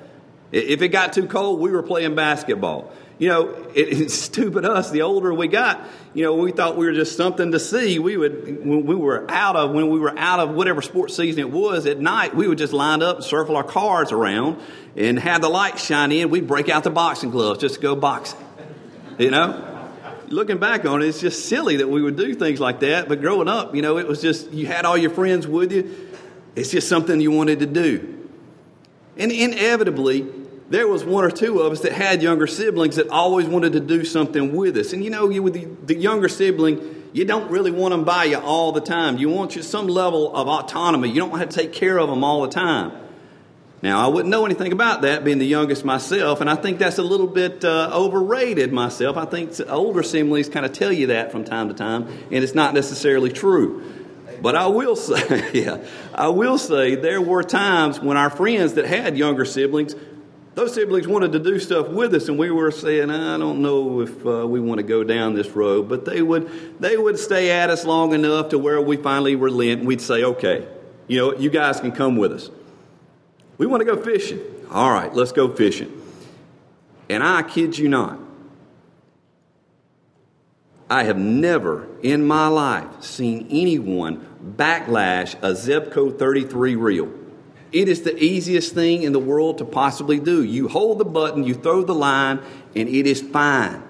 If 0.51 0.83
it 0.83 0.89
got 0.89 1.15
too 1.15 1.27
cold, 1.27 1.59
we 1.59 1.71
were 1.71 1.83
playing 1.83 2.15
basketball. 2.15 2.93
You 3.23 3.29
know, 3.29 3.51
it, 3.73 4.01
it's 4.01 4.15
stupid 4.15 4.65
us. 4.65 4.91
The 4.91 5.03
older 5.03 5.33
we 5.33 5.47
got, 5.47 5.81
you 6.13 6.25
know, 6.25 6.35
we 6.35 6.51
thought 6.51 6.77
we 6.77 6.87
were 6.87 6.93
just 6.93 7.17
something 7.17 7.53
to 7.53 7.61
see. 7.61 8.01
We 8.01 8.17
would, 8.17 8.67
when 8.67 8.85
we 8.85 8.97
were 8.97 9.31
out 9.31 9.55
of, 9.55 9.71
when 9.71 9.91
we 9.91 10.01
were 10.01 10.13
out 10.19 10.41
of 10.41 10.57
whatever 10.57 10.83
sports 10.83 11.15
season 11.15 11.39
it 11.39 11.53
was 11.53 11.87
at 11.87 12.01
night, 12.01 12.35
we 12.35 12.49
would 12.49 12.59
just 12.59 12.73
line 12.73 13.01
up 13.01 13.19
and 13.19 13.25
circle 13.25 13.57
our 13.57 13.63
cars 13.63 14.11
around 14.11 14.61
and 14.97 15.21
have 15.21 15.41
the 15.41 15.49
lights 15.49 15.87
shine 15.87 16.11
in. 16.11 16.31
We'd 16.31 16.49
break 16.49 16.69
out 16.69 16.83
the 16.83 16.91
boxing 16.91 17.31
gloves 17.31 17.61
just 17.61 17.77
to 17.77 17.81
go 17.81 17.95
boxing. 17.95 18.41
You 19.19 19.31
know? 19.31 19.89
Looking 20.27 20.59
back 20.59 20.85
on 20.85 21.01
it, 21.01 21.07
it's 21.07 21.21
just 21.21 21.49
silly 21.49 21.77
that 21.77 21.87
we 21.87 22.03
would 22.03 22.17
do 22.17 22.35
things 22.35 22.59
like 22.59 22.81
that. 22.81 23.09
But 23.09 23.21
growing 23.21 23.47
up, 23.47 23.73
you 23.73 23.83
know, 23.83 23.99
it 23.99 24.09
was 24.09 24.21
just, 24.21 24.51
you 24.51 24.67
had 24.67 24.85
all 24.85 24.99
your 24.99 25.11
friends 25.11 25.47
with 25.47 25.71
you. 25.71 25.97
It's 26.57 26.73
just 26.73 26.89
something 26.89 27.21
you 27.21 27.31
wanted 27.31 27.61
to 27.61 27.67
do. 27.67 28.29
And 29.17 29.31
inevitably, 29.31 30.42
there 30.73 30.89
was 30.89 31.05
one 31.05 31.23
or 31.23 31.31
two 31.31 31.61
of 31.61 31.71
us 31.73 31.81
that 31.81 31.93
had 31.93 32.23
younger 32.23 32.47
siblings 32.47 32.97
that 32.97 33.09
always 33.11 33.47
wanted 33.47 33.75
to 33.75 33.81
do 33.81 34.05
something 34.05 34.57
with 34.57 34.77
us. 34.79 34.95
And 34.95 35.05
you 35.05 35.11
know, 35.11 35.29
you, 35.29 35.43
with 35.43 35.53
the, 35.53 35.67
the 35.85 35.95
younger 35.95 36.29
sibling, 36.29 37.11
You 37.13 37.27
don't 37.27 37.51
really 37.51 37.71
want 37.71 37.93
them 37.93 38.05
by 38.05 38.25
you 38.25 38.39
all 38.39 38.73
the 38.73 38.81
time. 38.81 39.19
You 39.19 39.29
want 39.29 39.55
you 39.55 39.63
some 39.63 39.87
level 39.87 40.35
of 40.35 40.49
autonomy. 40.49 41.11
You 41.11 41.17
don't 41.17 41.31
want 41.31 41.49
to 41.49 41.55
take 41.55 41.75
care 41.75 41.99
of 41.99 42.09
them 42.09 42.25
all 42.25 42.41
the 42.41 42.49
time. 42.49 42.93
Now, 43.83 44.03
I 44.03 44.07
wouldn't 44.09 44.31
know 44.31 44.47
anything 44.47 44.73
about 44.73 45.03
that 45.03 45.25
being 45.25 45.39
the 45.39 45.47
youngest 45.47 45.85
myself, 45.85 46.41
and 46.41 46.49
I 46.49 46.55
think 46.55 46.79
that's 46.79 46.99
a 46.99 47.03
little 47.03 47.27
bit 47.27 47.65
uh, 47.65 47.91
overrated 47.93 48.73
myself. 48.73 49.17
I 49.17 49.25
think 49.25 49.53
older 49.69 50.05
siblings 50.05 50.49
kind 50.49 50.65
of 50.65 50.73
tell 50.73 50.93
you 50.93 51.09
that 51.09 51.33
from 51.33 51.45
time 51.45 51.69
to 51.69 51.75
time, 51.75 52.05
and 52.07 52.45
it's 52.45 52.55
not 52.55 52.75
necessarily 52.75 53.31
true. 53.31 53.83
But 54.41 54.57
I 54.57 54.69
will 54.69 54.97
say, 55.09 55.51
yeah, 55.53 55.85
I 56.15 56.29
will 56.29 56.59
say 56.59 56.95
there 56.95 57.21
were 57.21 57.43
times 57.43 58.01
when 58.01 58.17
our 58.17 58.31
friends 58.31 58.75
that 58.75 58.87
had 58.87 59.19
younger 59.19 59.45
siblings, 59.45 59.97
those 60.55 60.75
siblings 60.75 61.09
wanted 61.09 61.33
to 61.33 61.39
do 61.39 61.59
stuff 61.59 61.89
with 61.89 62.15
us, 62.15 62.29
and 62.29 62.39
we 62.39 62.51
were 62.51 62.71
saying, 62.71 63.11
I 63.11 63.39
don't 63.39 63.63
know 63.63 64.01
if 64.01 64.27
uh, 64.27 64.47
we 64.47 64.61
want 64.61 64.79
to 64.79 64.83
go 64.83 65.03
down 65.03 65.35
this 65.35 65.49
road. 65.51 65.89
But 65.89 66.05
they 66.05 66.21
would, 66.21 66.79
they 66.79 66.97
would 66.97 67.19
stay 67.19 67.51
at 67.51 67.71
us 67.71 67.87
long 67.87 68.13
enough 68.13 68.51
to 68.51 68.59
where 68.59 68.81
we 68.81 68.99
finally 68.99 69.35
relent, 69.35 69.81
and 69.81 69.87
we'd 69.89 70.03
say, 70.03 70.23
okay, 70.23 70.67
you 71.09 71.19
know, 71.19 71.35
you 71.35 71.49
guys 71.49 71.81
can 71.81 71.93
come 71.93 72.17
with 72.17 72.33
us. 72.33 72.51
We 73.57 73.67
want 73.67 73.81
to 73.81 73.85
go 73.87 73.97
fishing. 73.97 74.41
All 74.71 74.91
right, 74.91 75.13
let's 75.15 75.33
go 75.33 75.49
fishing. 75.49 75.91
And 77.09 77.23
I 77.23 77.43
kid 77.43 77.79
you 77.79 77.89
not, 77.89 78.19
I 80.91 81.05
have 81.05 81.17
never 81.17 81.89
in 82.03 82.27
my 82.27 82.49
life 82.49 83.03
seen 83.03 83.47
anyone 83.51 84.27
backlash 84.57 85.35
a 85.37 85.53
Zebco 85.53 86.19
33 86.19 86.77
reel. 86.77 87.22
It 87.73 87.89
is 87.89 88.03
the 88.03 88.17
easiest 88.23 88.75
thing 88.75 89.03
in 89.03 89.13
the 89.13 89.19
world 89.19 89.59
to 89.59 89.65
possibly 89.65 90.21
do. 90.21 90.45
You 90.45 90.69
hold 90.69 90.99
the 90.99 91.05
button, 91.05 91.45
you 91.45 91.55
throw 91.55 91.83
the 91.83 91.95
line, 91.95 92.41
and 92.77 92.89
it 92.89 93.07
is 93.07 93.23
fine. 93.23 93.83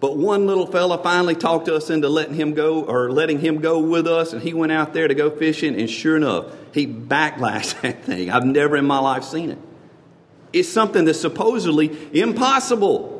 But 0.00 0.16
one 0.16 0.46
little 0.46 0.66
fella 0.66 0.96
finally 1.02 1.34
talked 1.34 1.68
us 1.68 1.90
into 1.90 2.08
letting 2.08 2.34
him 2.34 2.54
go 2.54 2.82
or 2.82 3.12
letting 3.12 3.38
him 3.38 3.60
go 3.60 3.78
with 3.80 4.06
us, 4.06 4.32
and 4.32 4.42
he 4.42 4.54
went 4.54 4.72
out 4.72 4.94
there 4.94 5.06
to 5.06 5.14
go 5.14 5.30
fishing, 5.30 5.78
and 5.78 5.90
sure 5.90 6.16
enough, 6.16 6.46
he 6.72 6.86
backlashed 6.86 7.80
that 7.82 8.04
thing. 8.04 8.30
I've 8.30 8.46
never 8.46 8.76
in 8.76 8.86
my 8.86 8.98
life 8.98 9.24
seen 9.24 9.50
it. 9.50 9.58
It's 10.52 10.68
something 10.68 11.04
that's 11.04 11.20
supposedly 11.20 11.96
impossible. 12.18 13.18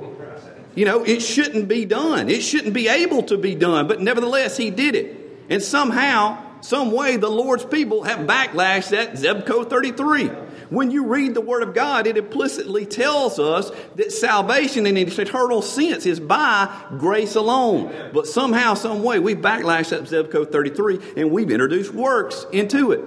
You 0.74 0.84
know, 0.86 1.04
it 1.04 1.20
shouldn't 1.20 1.68
be 1.68 1.84
done. 1.84 2.30
It 2.30 2.42
shouldn't 2.42 2.72
be 2.72 2.88
able 2.88 3.24
to 3.24 3.36
be 3.36 3.54
done, 3.54 3.86
but 3.86 4.00
nevertheless, 4.00 4.56
he 4.56 4.70
did 4.70 4.94
it. 4.94 5.16
And 5.50 5.62
somehow, 5.62 6.42
some 6.60 6.92
way, 6.92 7.16
the 7.16 7.30
Lord's 7.30 7.64
people 7.64 8.02
have 8.02 8.26
backlashed 8.26 8.96
at 8.96 9.14
Zebco 9.14 9.68
33. 9.68 10.28
When 10.68 10.90
you 10.90 11.06
read 11.06 11.34
the 11.34 11.40
Word 11.40 11.62
of 11.62 11.74
God, 11.74 12.06
it 12.06 12.16
implicitly 12.16 12.86
tells 12.86 13.38
us 13.38 13.72
that 13.96 14.12
salvation 14.12 14.86
in 14.86 14.96
its 14.96 15.18
eternal 15.18 15.62
sense 15.62 16.06
is 16.06 16.20
by 16.20 16.72
grace 16.98 17.34
alone. 17.34 17.92
But 18.12 18.26
somehow, 18.26 18.74
some 18.74 19.02
way, 19.02 19.18
we've 19.18 19.38
backlashed 19.38 19.90
that 19.90 20.04
Zebco 20.04 20.50
33 20.50 21.14
and 21.16 21.30
we've 21.30 21.50
introduced 21.50 21.92
works 21.92 22.46
into 22.52 22.92
it. 22.92 23.02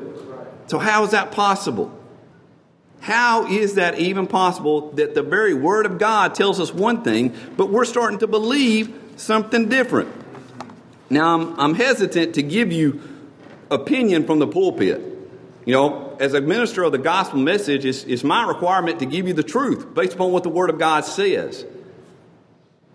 So, 0.68 0.80
how 0.80 1.04
is 1.04 1.12
that 1.12 1.32
possible? 1.32 1.98
How 3.00 3.48
is 3.48 3.76
that 3.76 4.00
even 4.00 4.28
possible 4.28 4.92
that 4.94 5.14
the 5.14 5.24
very 5.24 5.54
Word 5.54 5.86
of 5.86 6.00
God 6.00 6.36
tells 6.36 6.60
us 6.60 6.74
one 6.74 7.04
thing, 7.04 7.36
but 7.56 7.70
we're 7.70 7.86
starting 7.86 8.20
to 8.20 8.28
believe 8.28 8.98
something 9.18 9.70
different? 9.70 10.10
Now, 11.10 11.36
I'm, 11.36 11.60
I'm 11.60 11.76
hesitant 11.76 12.36
to 12.36 12.44
give 12.44 12.72
you 12.72 13.13
opinion 13.74 14.26
from 14.26 14.40
the 14.40 14.48
pulpit. 14.48 15.02
You 15.66 15.74
know, 15.74 16.18
as 16.20 16.34
a 16.34 16.42
minister 16.42 16.84
of 16.84 16.92
the 16.92 16.98
gospel 16.98 17.40
message, 17.40 17.86
it's, 17.86 18.04
it's 18.04 18.24
my 18.24 18.46
requirement 18.46 19.00
to 19.00 19.06
give 19.06 19.28
you 19.28 19.34
the 19.34 19.44
truth 19.44 19.94
based 19.94 20.14
upon 20.14 20.32
what 20.32 20.44
the 20.44 20.50
Word 20.50 20.70
of 20.70 20.78
God 20.78 21.06
says. 21.06 21.64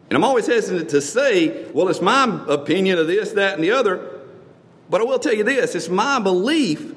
And 0.09 0.17
I'm 0.17 0.25
always 0.25 0.47
hesitant 0.47 0.91
to 0.91 1.01
say, 1.01 1.67
well, 1.73 1.89
it's 1.89 2.01
my 2.01 2.45
opinion 2.49 2.99
of 2.99 3.07
this, 3.07 3.33
that, 3.33 3.55
and 3.55 3.65
the 3.65 3.73
other. 3.73 4.21
But 4.91 5.01
I 5.01 5.05
will 5.05 5.19
tell 5.19 5.35
you 5.35 5.45
this 5.45 5.75
it's 5.75 5.89
my 5.89 6.19
belief 6.19 6.95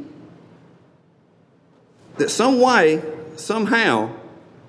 that 2.18 2.30
some 2.30 2.60
way, 2.60 3.02
somehow, 3.36 4.12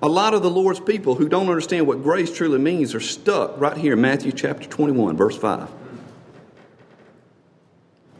a 0.01 0.09
lot 0.09 0.33
of 0.33 0.41
the 0.41 0.49
Lord's 0.49 0.81
people 0.81 1.15
who 1.15 1.29
don't 1.29 1.47
understand 1.47 1.87
what 1.87 2.03
grace 2.03 2.35
truly 2.35 2.59
means 2.59 2.93
are 2.93 2.99
stuck 2.99 3.59
right 3.59 3.77
here 3.77 3.93
in 3.93 4.01
Matthew 4.01 4.33
chapter 4.33 4.67
21, 4.67 5.15
verse 5.15 5.37
5. 5.37 5.69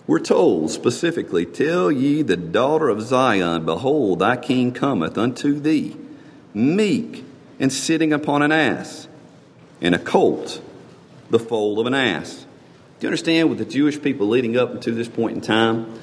We're 0.06 0.20
told 0.20 0.72
specifically, 0.72 1.46
Tell 1.46 1.92
ye 1.92 2.22
the 2.22 2.36
daughter 2.36 2.90
of 2.90 3.02
Zion, 3.02 3.66
Behold, 3.66 4.20
thy 4.20 4.36
king 4.36 4.74
cometh 4.74 5.18
unto 5.18 5.60
thee, 5.60 5.96
meek 6.54 7.24
and 7.60 7.72
sitting 7.72 8.12
upon 8.12 8.42
an 8.42 8.52
ass, 8.52 9.08
and 9.82 9.96
a 9.96 10.00
colt, 10.00 10.62
the 11.30 11.40
foal 11.40 11.80
of 11.80 11.88
an 11.88 11.94
ass. 11.94 12.46
Do 13.00 13.06
you 13.06 13.10
understand 13.10 13.50
with 13.50 13.60
the 13.60 13.66
Jewish 13.66 14.02
people 14.02 14.28
leading 14.28 14.58
up 14.58 14.82
to 14.82 14.92
this 14.92 15.08
point 15.08 15.36
in 15.36 15.42
time? 15.42 16.00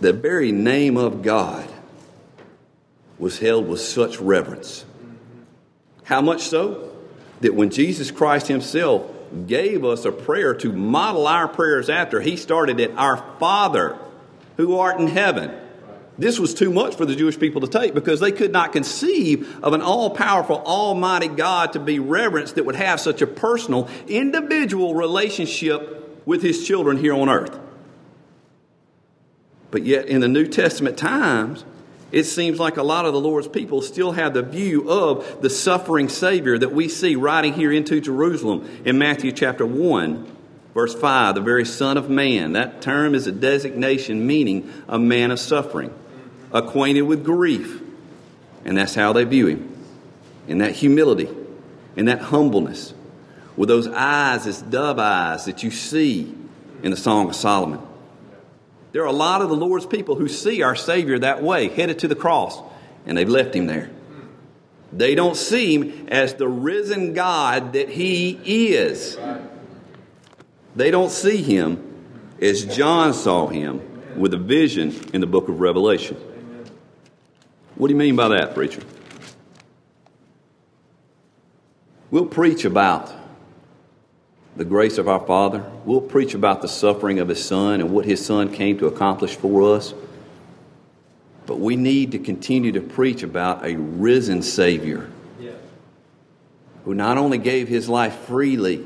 The 0.00 0.12
very 0.12 0.52
name 0.52 0.96
of 0.96 1.22
God 1.22 1.68
was 3.18 3.38
held 3.38 3.68
with 3.68 3.80
such 3.80 4.18
reverence. 4.20 4.84
How 6.04 6.20
much 6.20 6.42
so? 6.42 6.92
That 7.40 7.54
when 7.54 7.70
Jesus 7.70 8.10
Christ 8.10 8.48
Himself 8.48 9.10
gave 9.46 9.84
us 9.84 10.04
a 10.04 10.12
prayer 10.12 10.54
to 10.54 10.72
model 10.72 11.26
our 11.26 11.48
prayers 11.48 11.88
after. 11.88 12.20
He 12.20 12.36
started 12.36 12.80
it, 12.80 12.92
Our 12.96 13.16
Father 13.38 13.98
who 14.60 14.78
art 14.78 15.00
in 15.00 15.06
heaven. 15.06 15.50
This 16.18 16.38
was 16.38 16.52
too 16.52 16.70
much 16.70 16.96
for 16.96 17.06
the 17.06 17.16
Jewish 17.16 17.38
people 17.38 17.62
to 17.62 17.66
take 17.66 17.94
because 17.94 18.20
they 18.20 18.32
could 18.32 18.52
not 18.52 18.72
conceive 18.72 19.64
of 19.64 19.72
an 19.72 19.80
all 19.80 20.10
powerful, 20.10 20.58
almighty 20.58 21.28
God 21.28 21.72
to 21.72 21.80
be 21.80 21.98
reverenced 21.98 22.56
that 22.56 22.66
would 22.66 22.76
have 22.76 23.00
such 23.00 23.22
a 23.22 23.26
personal, 23.26 23.88
individual 24.06 24.94
relationship 24.94 26.26
with 26.26 26.42
his 26.42 26.66
children 26.66 26.98
here 26.98 27.14
on 27.14 27.30
earth. 27.30 27.58
But 29.70 29.84
yet, 29.84 30.06
in 30.06 30.20
the 30.20 30.28
New 30.28 30.46
Testament 30.46 30.98
times, 30.98 31.64
it 32.12 32.24
seems 32.24 32.58
like 32.58 32.76
a 32.76 32.82
lot 32.82 33.04
of 33.06 33.12
the 33.12 33.20
Lord's 33.20 33.48
people 33.48 33.82
still 33.82 34.12
have 34.12 34.34
the 34.34 34.42
view 34.42 34.90
of 34.90 35.42
the 35.42 35.50
suffering 35.50 36.08
Savior 36.08 36.58
that 36.58 36.72
we 36.72 36.88
see 36.88 37.14
riding 37.14 37.52
here 37.52 37.72
into 37.72 38.00
Jerusalem 38.00 38.68
in 38.84 38.98
Matthew 38.98 39.30
chapter 39.32 39.64
1, 39.64 40.36
verse 40.74 40.94
5, 40.94 41.36
the 41.36 41.40
very 41.40 41.64
Son 41.64 41.96
of 41.96 42.10
Man. 42.10 42.52
That 42.52 42.82
term 42.82 43.14
is 43.14 43.26
a 43.26 43.32
designation 43.32 44.26
meaning 44.26 44.72
a 44.88 44.98
man 44.98 45.30
of 45.30 45.38
suffering, 45.38 45.94
acquainted 46.52 47.02
with 47.02 47.24
grief. 47.24 47.80
And 48.64 48.76
that's 48.76 48.94
how 48.94 49.12
they 49.12 49.24
view 49.24 49.46
him. 49.46 49.86
In 50.48 50.58
that 50.58 50.72
humility, 50.72 51.28
in 51.96 52.06
that 52.06 52.20
humbleness, 52.20 52.92
with 53.56 53.68
those 53.68 53.86
eyes 53.86 54.46
as 54.46 54.62
dove 54.62 54.98
eyes 54.98 55.44
that 55.44 55.62
you 55.62 55.70
see 55.70 56.34
in 56.82 56.90
the 56.90 56.96
Song 56.96 57.28
of 57.28 57.36
Solomon. 57.36 57.80
There 58.92 59.02
are 59.02 59.06
a 59.06 59.12
lot 59.12 59.40
of 59.40 59.48
the 59.48 59.56
Lord's 59.56 59.86
people 59.86 60.16
who 60.16 60.28
see 60.28 60.62
our 60.62 60.74
Savior 60.74 61.18
that 61.20 61.42
way, 61.42 61.68
headed 61.68 62.00
to 62.00 62.08
the 62.08 62.16
cross, 62.16 62.60
and 63.06 63.16
they've 63.16 63.28
left 63.28 63.54
him 63.54 63.66
there. 63.66 63.90
They 64.92 65.14
don't 65.14 65.36
see 65.36 65.76
him 65.76 66.08
as 66.08 66.34
the 66.34 66.48
risen 66.48 67.14
God 67.14 67.74
that 67.74 67.88
he 67.88 68.30
is. 68.72 69.16
They 70.74 70.90
don't 70.90 71.10
see 71.10 71.36
him 71.36 71.86
as 72.40 72.64
John 72.64 73.14
saw 73.14 73.46
him 73.46 73.80
with 74.16 74.34
a 74.34 74.38
vision 74.38 74.94
in 75.12 75.20
the 75.20 75.26
book 75.26 75.48
of 75.48 75.60
Revelation. 75.60 76.16
What 77.76 77.88
do 77.88 77.94
you 77.94 77.98
mean 77.98 78.16
by 78.16 78.28
that, 78.28 78.54
preacher? 78.54 78.82
We'll 82.10 82.26
preach 82.26 82.64
about 82.64 83.12
the 84.60 84.66
grace 84.66 84.98
of 84.98 85.08
our 85.08 85.26
Father. 85.26 85.64
We'll 85.86 86.02
preach 86.02 86.34
about 86.34 86.60
the 86.60 86.68
suffering 86.68 87.18
of 87.18 87.28
His 87.28 87.42
Son 87.42 87.80
and 87.80 87.90
what 87.92 88.04
His 88.04 88.22
Son 88.22 88.52
came 88.52 88.76
to 88.76 88.88
accomplish 88.88 89.34
for 89.34 89.74
us. 89.74 89.94
But 91.46 91.60
we 91.60 91.76
need 91.76 92.12
to 92.12 92.18
continue 92.18 92.70
to 92.72 92.82
preach 92.82 93.22
about 93.22 93.64
a 93.64 93.76
risen 93.76 94.42
Savior 94.42 95.10
who 96.84 96.92
not 96.92 97.16
only 97.16 97.38
gave 97.38 97.68
His 97.68 97.88
life 97.88 98.14
freely 98.26 98.84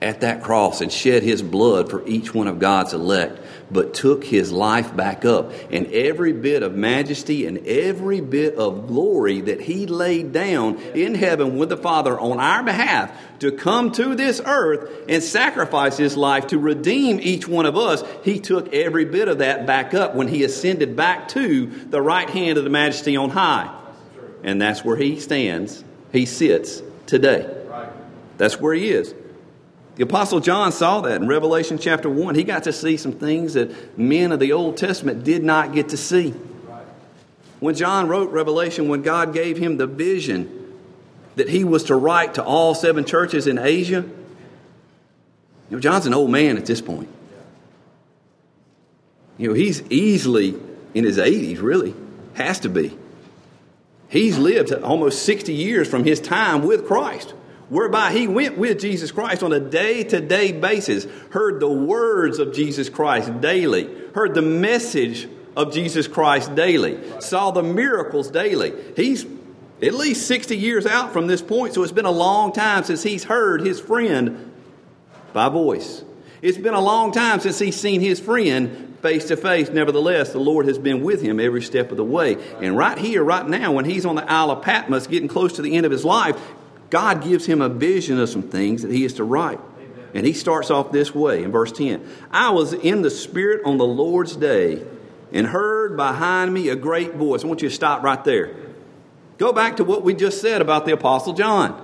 at 0.00 0.22
that 0.22 0.42
cross 0.42 0.80
and 0.80 0.90
shed 0.90 1.22
His 1.22 1.42
blood 1.42 1.90
for 1.90 2.02
each 2.08 2.32
one 2.32 2.46
of 2.46 2.58
God's 2.58 2.94
elect, 2.94 3.38
but 3.70 3.94
took 3.94 4.24
his 4.24 4.52
life 4.52 4.94
back 4.94 5.24
up. 5.24 5.52
And 5.70 5.86
every 5.88 6.32
bit 6.32 6.62
of 6.62 6.74
majesty 6.74 7.46
and 7.46 7.66
every 7.66 8.20
bit 8.20 8.54
of 8.56 8.86
glory 8.86 9.40
that 9.42 9.60
he 9.60 9.86
laid 9.86 10.32
down 10.32 10.78
in 10.94 11.14
heaven 11.14 11.56
with 11.56 11.68
the 11.68 11.76
Father 11.76 12.18
on 12.18 12.38
our 12.38 12.62
behalf 12.62 13.10
to 13.40 13.52
come 13.52 13.92
to 13.92 14.14
this 14.14 14.40
earth 14.44 14.90
and 15.08 15.22
sacrifice 15.22 15.96
his 15.96 16.16
life 16.16 16.48
to 16.48 16.58
redeem 16.58 17.18
each 17.20 17.46
one 17.48 17.66
of 17.66 17.76
us, 17.76 18.02
he 18.22 18.38
took 18.38 18.72
every 18.72 19.04
bit 19.04 19.28
of 19.28 19.38
that 19.38 19.66
back 19.66 19.94
up 19.94 20.14
when 20.14 20.28
he 20.28 20.44
ascended 20.44 20.96
back 20.96 21.28
to 21.28 21.66
the 21.66 22.00
right 22.00 22.30
hand 22.30 22.58
of 22.58 22.64
the 22.64 22.70
majesty 22.70 23.16
on 23.16 23.30
high. 23.30 23.72
And 24.42 24.62
that's 24.62 24.84
where 24.84 24.96
he 24.96 25.18
stands, 25.18 25.82
he 26.12 26.24
sits 26.24 26.82
today. 27.06 27.52
That's 28.38 28.60
where 28.60 28.74
he 28.74 28.90
is. 28.90 29.14
The 29.96 30.02
Apostle 30.02 30.40
John 30.40 30.72
saw 30.72 31.00
that 31.02 31.20
in 31.20 31.26
Revelation 31.26 31.78
chapter 31.78 32.08
1. 32.08 32.34
He 32.34 32.44
got 32.44 32.64
to 32.64 32.72
see 32.72 32.96
some 32.98 33.12
things 33.12 33.54
that 33.54 33.98
men 33.98 34.30
of 34.30 34.40
the 34.40 34.52
Old 34.52 34.76
Testament 34.76 35.24
did 35.24 35.42
not 35.42 35.72
get 35.72 35.88
to 35.90 35.96
see. 35.96 36.34
When 37.60 37.74
John 37.74 38.06
wrote 38.06 38.30
Revelation, 38.30 38.88
when 38.88 39.00
God 39.00 39.32
gave 39.32 39.56
him 39.56 39.78
the 39.78 39.86
vision 39.86 40.74
that 41.36 41.48
he 41.48 41.64
was 41.64 41.84
to 41.84 41.96
write 41.96 42.34
to 42.34 42.44
all 42.44 42.74
seven 42.74 43.04
churches 43.04 43.46
in 43.46 43.58
Asia, 43.58 44.04
You 45.70 45.76
know, 45.76 45.80
John's 45.80 46.06
an 46.06 46.14
old 46.14 46.30
man 46.30 46.58
at 46.58 46.66
this 46.66 46.80
point. 46.80 47.08
You 49.38 49.48
know, 49.48 49.54
he's 49.54 49.82
easily 49.90 50.54
in 50.94 51.04
his 51.04 51.18
80s, 51.18 51.60
really. 51.60 51.94
Has 52.34 52.60
to 52.60 52.68
be. 52.68 52.96
He's 54.08 54.38
lived 54.38 54.72
almost 54.72 55.22
60 55.24 55.52
years 55.52 55.88
from 55.88 56.04
his 56.04 56.20
time 56.20 56.62
with 56.62 56.86
Christ, 56.86 57.34
whereby 57.68 58.12
he 58.12 58.28
went 58.28 58.56
with 58.58 58.80
Jesus 58.80 59.10
Christ 59.10 59.42
on 59.42 59.52
a 59.52 59.60
day 59.60 60.04
to 60.04 60.20
day 60.20 60.52
basis, 60.52 61.06
heard 61.30 61.60
the 61.60 61.70
words 61.70 62.38
of 62.38 62.52
Jesus 62.52 62.88
Christ 62.88 63.40
daily, 63.40 63.90
heard 64.14 64.34
the 64.34 64.42
message 64.42 65.28
of 65.56 65.72
Jesus 65.72 66.06
Christ 66.06 66.54
daily, 66.54 67.00
saw 67.20 67.50
the 67.50 67.62
miracles 67.62 68.30
daily. 68.30 68.72
He's 68.94 69.26
at 69.82 69.94
least 69.94 70.26
60 70.26 70.56
years 70.56 70.86
out 70.86 71.12
from 71.12 71.26
this 71.26 71.42
point, 71.42 71.74
so 71.74 71.82
it's 71.82 71.92
been 71.92 72.06
a 72.06 72.10
long 72.10 72.52
time 72.52 72.84
since 72.84 73.02
he's 73.02 73.24
heard 73.24 73.60
his 73.60 73.80
friend 73.80 74.52
by 75.32 75.48
voice. 75.48 76.02
It's 76.42 76.58
been 76.58 76.74
a 76.74 76.80
long 76.80 77.12
time 77.12 77.40
since 77.40 77.58
he's 77.58 77.78
seen 77.78 78.00
his 78.00 78.20
friend 78.20 78.96
face 79.02 79.26
to 79.28 79.36
face. 79.36 79.68
Nevertheless, 79.68 80.32
the 80.32 80.38
Lord 80.38 80.66
has 80.66 80.78
been 80.78 81.02
with 81.02 81.22
him 81.22 81.40
every 81.40 81.62
step 81.62 81.90
of 81.90 81.96
the 81.96 82.04
way. 82.04 82.36
And 82.60 82.76
right 82.76 82.98
here, 82.98 83.22
right 83.22 83.46
now, 83.46 83.72
when 83.72 83.84
he's 83.84 84.06
on 84.06 84.16
the 84.16 84.30
Isle 84.30 84.50
of 84.50 84.62
Patmos, 84.62 85.06
getting 85.06 85.28
close 85.28 85.54
to 85.54 85.62
the 85.62 85.76
end 85.76 85.86
of 85.86 85.92
his 85.92 86.04
life, 86.04 86.40
God 86.90 87.22
gives 87.22 87.46
him 87.46 87.60
a 87.60 87.68
vision 87.68 88.18
of 88.18 88.28
some 88.28 88.42
things 88.42 88.82
that 88.82 88.92
he 88.92 89.04
is 89.04 89.14
to 89.14 89.24
write. 89.24 89.60
And 90.14 90.24
he 90.24 90.32
starts 90.32 90.70
off 90.70 90.92
this 90.92 91.14
way 91.14 91.42
in 91.42 91.52
verse 91.52 91.72
10 91.72 92.06
I 92.30 92.50
was 92.50 92.72
in 92.72 93.02
the 93.02 93.10
Spirit 93.10 93.62
on 93.64 93.76
the 93.76 93.86
Lord's 93.86 94.36
day 94.36 94.84
and 95.32 95.46
heard 95.46 95.96
behind 95.96 96.54
me 96.54 96.68
a 96.68 96.76
great 96.76 97.14
voice. 97.14 97.44
I 97.44 97.48
want 97.48 97.62
you 97.62 97.68
to 97.68 97.74
stop 97.74 98.02
right 98.02 98.22
there. 98.24 98.54
Go 99.38 99.52
back 99.52 99.76
to 99.76 99.84
what 99.84 100.02
we 100.02 100.14
just 100.14 100.40
said 100.40 100.62
about 100.62 100.86
the 100.86 100.92
Apostle 100.92 101.34
John. 101.34 101.82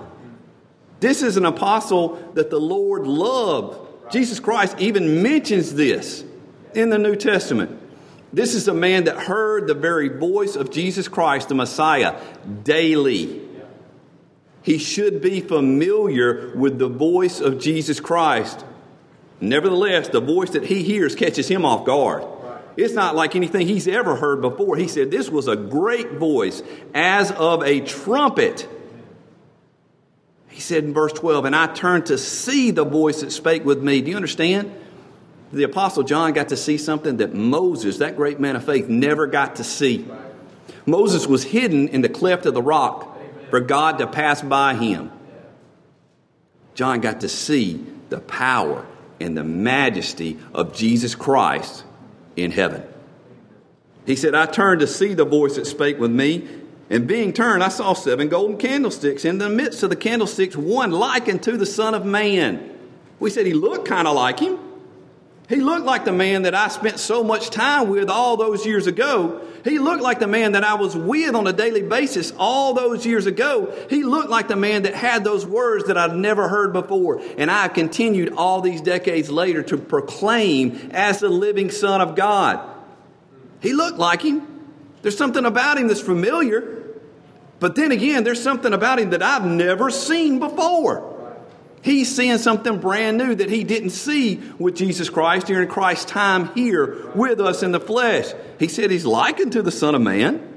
This 0.99 1.21
is 1.21 1.37
an 1.37 1.45
apostle 1.45 2.31
that 2.33 2.49
the 2.49 2.59
Lord 2.59 3.05
loved. 3.05 4.11
Jesus 4.11 4.39
Christ 4.39 4.75
even 4.79 5.21
mentions 5.21 5.73
this 5.75 6.23
in 6.73 6.89
the 6.89 6.97
New 6.97 7.15
Testament. 7.15 7.79
This 8.31 8.55
is 8.55 8.67
a 8.67 8.73
man 8.73 9.03
that 9.03 9.17
heard 9.17 9.67
the 9.67 9.75
very 9.75 10.07
voice 10.07 10.55
of 10.55 10.71
Jesus 10.71 11.07
Christ, 11.07 11.49
the 11.49 11.55
Messiah, 11.55 12.19
daily. 12.63 13.42
He 14.63 14.77
should 14.77 15.21
be 15.21 15.41
familiar 15.41 16.55
with 16.55 16.79
the 16.79 16.87
voice 16.87 17.41
of 17.41 17.59
Jesus 17.59 17.99
Christ. 17.99 18.65
Nevertheless, 19.41 20.07
the 20.07 20.21
voice 20.21 20.51
that 20.51 20.65
he 20.65 20.83
hears 20.83 21.15
catches 21.15 21.49
him 21.49 21.65
off 21.65 21.85
guard. 21.85 22.23
It's 22.77 22.93
not 22.93 23.15
like 23.15 23.35
anything 23.35 23.67
he's 23.67 23.87
ever 23.87 24.15
heard 24.15 24.41
before. 24.41 24.77
He 24.77 24.87
said 24.87 25.11
this 25.11 25.29
was 25.29 25.47
a 25.47 25.55
great 25.55 26.13
voice, 26.13 26.63
as 26.93 27.31
of 27.31 27.61
a 27.61 27.81
trumpet. 27.81 28.67
He 30.47 30.61
said 30.61 30.85
in 30.85 30.93
verse 30.93 31.13
12, 31.13 31.45
And 31.45 31.55
I 31.55 31.67
turned 31.67 32.07
to 32.07 32.17
see 32.17 32.71
the 32.71 32.85
voice 32.85 33.21
that 33.21 33.31
spake 33.31 33.65
with 33.65 33.83
me. 33.83 34.01
Do 34.01 34.11
you 34.11 34.15
understand? 34.15 34.73
The 35.51 35.63
Apostle 35.63 36.03
John 36.03 36.33
got 36.33 36.49
to 36.49 36.57
see 36.57 36.77
something 36.77 37.17
that 37.17 37.33
Moses, 37.33 37.97
that 37.97 38.15
great 38.15 38.39
man 38.39 38.55
of 38.55 38.65
faith, 38.65 38.87
never 38.87 39.27
got 39.27 39.57
to 39.57 39.63
see. 39.63 40.07
Moses 40.85 41.27
was 41.27 41.43
hidden 41.43 41.89
in 41.89 42.01
the 42.01 42.09
cleft 42.09 42.45
of 42.45 42.53
the 42.53 42.61
rock 42.61 43.12
for 43.53 43.59
God 43.59 43.99
to 43.99 44.07
pass 44.07 44.41
by 44.41 44.73
him. 44.73 45.11
John 46.73 47.01
got 47.01 47.21
to 47.21 47.29
see 47.29 47.85
the 48.09 48.19
power 48.19 48.83
and 49.19 49.37
the 49.37 49.43
majesty 49.43 50.39
of 50.55 50.73
Jesus 50.73 51.13
Christ 51.13 51.83
in 52.35 52.49
heaven. 52.49 52.83
He 54.07 54.15
said, 54.15 54.33
I 54.33 54.47
turned 54.47 54.79
to 54.79 54.87
see 54.87 55.13
the 55.13 55.23
voice 55.23 55.57
that 55.57 55.67
spake 55.67 55.99
with 55.99 56.09
me, 56.09 56.47
and 56.89 57.05
being 57.05 57.31
turned, 57.31 57.61
I 57.61 57.69
saw 57.69 57.93
seven 57.93 58.27
golden 58.27 58.57
candlesticks. 58.57 59.23
In 59.23 59.37
the 59.37 59.49
midst 59.49 59.83
of 59.83 59.91
the 59.91 59.95
candlesticks, 59.95 60.57
one 60.57 60.89
like 60.89 61.29
unto 61.29 61.55
the 61.55 61.67
Son 61.67 61.93
of 61.93 62.03
Man. 62.07 62.75
We 63.19 63.29
said 63.29 63.45
he 63.45 63.53
looked 63.53 63.87
kind 63.87 64.07
of 64.07 64.15
like 64.15 64.39
him. 64.39 64.57
He 65.53 65.61
looked 65.61 65.85
like 65.85 66.03
the 66.03 66.11
man 66.11 66.43
that 66.43 66.55
I 66.55 66.67
spent 66.69 66.99
so 66.99 67.23
much 67.23 67.51
time 67.51 67.87
with 67.89 68.09
all 68.09 68.37
those 68.37 68.65
years 68.65 68.87
ago. 68.87 69.39
He 69.63 69.77
looked 69.77 70.01
like 70.01 70.17
the 70.17 70.25
man 70.25 70.53
that 70.53 70.63
I 70.63 70.73
was 70.73 70.97
with 70.97 71.35
on 71.35 71.45
a 71.45 71.53
daily 71.53 71.83
basis 71.83 72.33
all 72.39 72.73
those 72.73 73.05
years 73.05 73.27
ago. 73.27 73.71
He 73.87 74.01
looked 74.01 74.31
like 74.31 74.47
the 74.47 74.55
man 74.55 74.81
that 74.83 74.95
had 74.95 75.23
those 75.23 75.45
words 75.45 75.85
that 75.85 75.97
I'd 75.97 76.15
never 76.15 76.47
heard 76.47 76.73
before. 76.73 77.21
And 77.37 77.51
I 77.51 77.67
continued 77.67 78.33
all 78.33 78.61
these 78.61 78.81
decades 78.81 79.29
later 79.29 79.61
to 79.61 79.77
proclaim 79.77 80.89
as 80.91 81.19
the 81.19 81.29
living 81.29 81.69
Son 81.69 82.01
of 82.01 82.15
God. 82.15 82.59
He 83.61 83.73
looked 83.73 83.99
like 83.99 84.23
him. 84.23 84.47
There's 85.03 85.17
something 85.19 85.45
about 85.45 85.77
him 85.77 85.87
that's 85.87 86.01
familiar. 86.01 86.83
But 87.59 87.75
then 87.75 87.91
again, 87.91 88.23
there's 88.23 88.41
something 88.41 88.73
about 88.73 88.97
him 88.97 89.11
that 89.11 89.21
I've 89.21 89.45
never 89.45 89.91
seen 89.91 90.39
before. 90.39 91.12
He's 91.83 92.15
seeing 92.15 92.37
something 92.37 92.79
brand 92.79 93.17
new 93.17 93.35
that 93.35 93.49
he 93.49 93.65
didn't 93.65 93.89
see 93.89 94.41
with 94.57 94.75
Jesus 94.75 95.09
Christ 95.09 95.47
during 95.47 95.67
Christ's 95.67 96.05
time 96.05 96.47
here 96.55 97.11
with 97.13 97.41
us 97.41 97.61
in 97.61 97.73
the 97.73 97.79
flesh. 97.79 98.31
He 98.57 98.69
said 98.69 98.89
he's 98.89 99.05
likened 99.05 99.51
to 99.51 99.61
the 99.61 99.71
Son 99.71 99.93
of 99.93 100.01
Man. 100.01 100.49